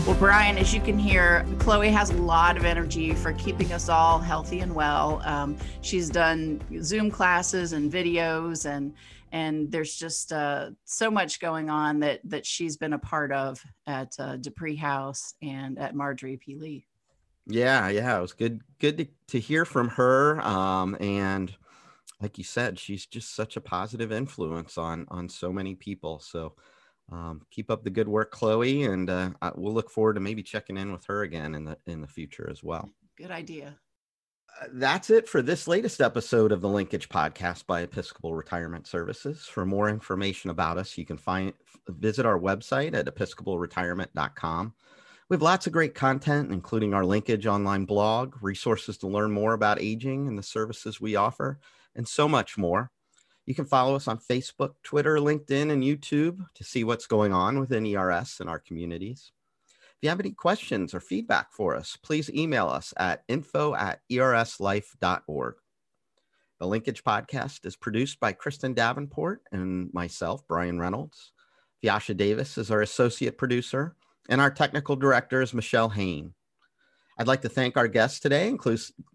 Well, 0.07 0.19
Brian, 0.19 0.59
as 0.59 0.75
you 0.75 0.81
can 0.81 0.99
hear, 0.99 1.47
Chloe 1.61 1.89
has 1.91 2.11
a 2.11 2.17
lot 2.17 2.57
of 2.57 2.65
energy 2.65 3.15
for 3.15 3.33
keeping 3.35 3.73
us 3.73 3.89
all 3.89 4.19
healthy 4.19 4.61
and 4.61 4.75
well. 4.75 5.23
Um, 5.25 5.57
she's 5.83 6.11
done 6.11 6.61
Zoom 6.83 7.11
classes 7.11 7.73
and 7.75 7.93
videos 7.93 8.69
and 8.69 8.93
and 9.33 9.71
there's 9.71 9.95
just 9.95 10.33
uh, 10.33 10.71
so 10.85 11.11
much 11.11 11.41
going 11.41 11.71
on 11.71 12.01
that 12.01 12.21
that 12.25 12.47
she's 12.47 12.77
been 12.77 12.93
a 12.93 12.99
part 12.99 13.33
of 13.33 13.63
at 13.87 14.15
uh, 14.19 14.37
Deupree 14.37 14.79
House 14.79 15.35
and 15.43 15.79
at 15.79 15.95
Marjorie 15.95 16.37
P. 16.37 16.57
Lee. 16.57 16.87
Yeah, 17.47 17.89
yeah, 17.89 18.19
it 18.19 18.21
was 18.21 18.33
good 18.33 18.61
good 18.79 18.99
to, 18.99 19.07
to 19.29 19.41
hear 19.41 19.65
from 19.65 19.89
her. 19.91 20.41
Um, 20.41 20.97
and 21.01 21.55
like 22.21 22.39
you 22.39 22.45
said, 22.45 22.79
she's 22.79 23.07
just 23.07 23.35
such 23.35 23.57
a 23.57 23.61
positive 23.61 24.13
influence 24.13 24.79
on 24.79 25.07
on 25.09 25.29
so 25.29 25.53
many 25.53 25.75
people. 25.75 26.19
So 26.21 26.55
um, 27.11 27.43
keep 27.51 27.71
up 27.71 27.83
the 27.83 27.91
good 27.91 28.09
work, 28.09 28.31
Chloe, 28.31 28.85
and 28.85 29.11
uh, 29.11 29.31
we'll 29.57 29.75
look 29.75 29.91
forward 29.91 30.15
to 30.15 30.21
maybe 30.21 30.43
checking 30.43 30.77
in 30.77 30.93
with 30.93 31.05
her 31.07 31.23
again 31.23 31.55
in 31.55 31.65
the 31.65 31.77
in 31.87 32.01
the 32.01 32.09
future 32.09 32.49
as 32.51 32.63
well. 32.63 32.91
Good 33.17 33.31
idea 33.31 33.77
Uh, 34.59 34.67
that's 34.73 35.11
it 35.11 35.29
for 35.29 35.43
this 35.43 35.69
latest 35.69 36.01
episode 36.01 36.53
of 36.53 36.61
the 36.61 36.69
Linkage 36.69 37.09
Podcast 37.09 37.67
by 37.67 37.83
Episcopal 37.83 38.35
Retirement 38.35 38.87
Services. 38.87 39.45
For 39.45 39.67
more 39.67 39.89
information 39.89 40.51
about 40.51 40.79
us, 40.79 40.97
you 40.97 41.05
can 41.05 41.19
find 41.19 41.53
visit 41.89 42.25
our 42.25 42.39
website 42.39 42.95
at 42.95 43.07
episcopalretirement.com. 43.07 44.75
We 45.29 45.35
have 45.35 45.43
lots 45.43 45.67
of 45.67 45.73
great 45.73 45.95
content, 45.95 46.53
including 46.53 46.95
our 46.95 47.05
Linkage 47.05 47.47
online 47.47 47.85
blog, 47.85 48.35
resources 48.43 48.99
to 48.99 49.07
learn 49.07 49.31
more 49.31 49.53
about 49.53 49.81
aging 49.81 50.27
and 50.27 50.37
the 50.37 50.43
services 50.43 51.01
we 51.01 51.17
offer, 51.17 51.61
and 51.95 52.09
so 52.09 52.29
much 52.29 52.59
more. 52.59 52.91
You 53.47 53.55
can 53.55 53.65
follow 53.65 53.95
us 53.97 54.09
on 54.09 54.19
Facebook, 54.19 54.75
Twitter, 54.83 55.17
LinkedIn, 55.17 55.71
and 55.71 55.83
YouTube 55.83 56.47
to 56.55 56.65
see 56.65 56.85
what's 56.85 57.07
going 57.07 57.33
on 57.33 57.61
within 57.61 57.87
ERS 57.87 58.39
and 58.41 58.51
our 58.51 58.59
communities. 58.59 59.33
If 60.01 60.07
you 60.07 60.09
have 60.09 60.21
any 60.21 60.31
questions 60.31 60.95
or 60.95 61.01
feedback 61.01 61.53
for 61.53 61.77
us, 61.77 61.99
please 62.03 62.31
email 62.31 62.69
us 62.69 62.95
at 62.97 63.23
info 63.29 63.75
at 63.75 64.01
erslife.org. 64.11 65.55
The 66.59 66.67
Linkage 66.67 67.05
podcast 67.05 67.67
is 67.67 67.77
produced 67.77 68.19
by 68.19 68.33
Kristen 68.33 68.73
Davenport 68.73 69.43
and 69.53 69.93
myself, 69.93 70.49
Brian 70.49 70.79
Reynolds. 70.79 71.33
Vyasha 71.85 72.17
Davis 72.17 72.57
is 72.57 72.71
our 72.71 72.81
associate 72.81 73.37
producer, 73.37 73.95
and 74.31 74.41
our 74.41 74.51
technical 74.51 74.97
director 74.97 75.43
is 75.43 75.53
Michelle 75.53 75.91
Hain. 75.91 76.33
I'd 77.19 77.29
like 77.29 77.43
to 77.43 77.51
thank 77.51 77.77
our 77.77 77.87
guests 77.87 78.21
today, 78.21 78.49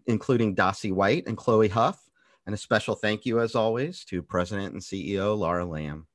including 0.06 0.54
Dossie 0.54 0.92
White 0.92 1.26
and 1.26 1.36
Chloe 1.36 1.66
Huff, 1.66 2.00
and 2.46 2.54
a 2.54 2.58
special 2.58 2.94
thank 2.94 3.26
you, 3.26 3.40
as 3.40 3.56
always, 3.56 4.04
to 4.04 4.22
President 4.22 4.72
and 4.72 4.80
CEO 4.80 5.36
Laura 5.36 5.66
Lamb. 5.66 6.06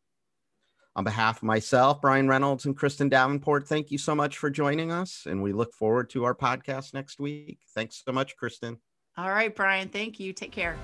On 0.95 1.04
behalf 1.06 1.38
of 1.38 1.43
myself, 1.43 2.01
Brian 2.01 2.27
Reynolds, 2.27 2.65
and 2.65 2.75
Kristen 2.75 3.08
Davenport, 3.08 3.67
thank 3.67 3.91
you 3.91 3.97
so 3.97 4.13
much 4.13 4.38
for 4.38 4.49
joining 4.49 4.91
us. 4.91 5.25
And 5.25 5.41
we 5.41 5.54
look 5.54 5.73
forward 5.73 6.10
to 6.12 6.25
our 6.25 6.36
podcast 6.36 6.93
next 6.93 7.20
week. 7.20 7.59
Thanks 7.74 8.03
so 8.05 8.11
much, 8.11 8.36
Kristen. 8.36 8.78
All 9.18 9.30
right, 9.30 9.55
Brian. 9.55 9.88
Thank 9.88 10.20
you. 10.20 10.34
Take 10.34 10.51
care. 10.51 10.78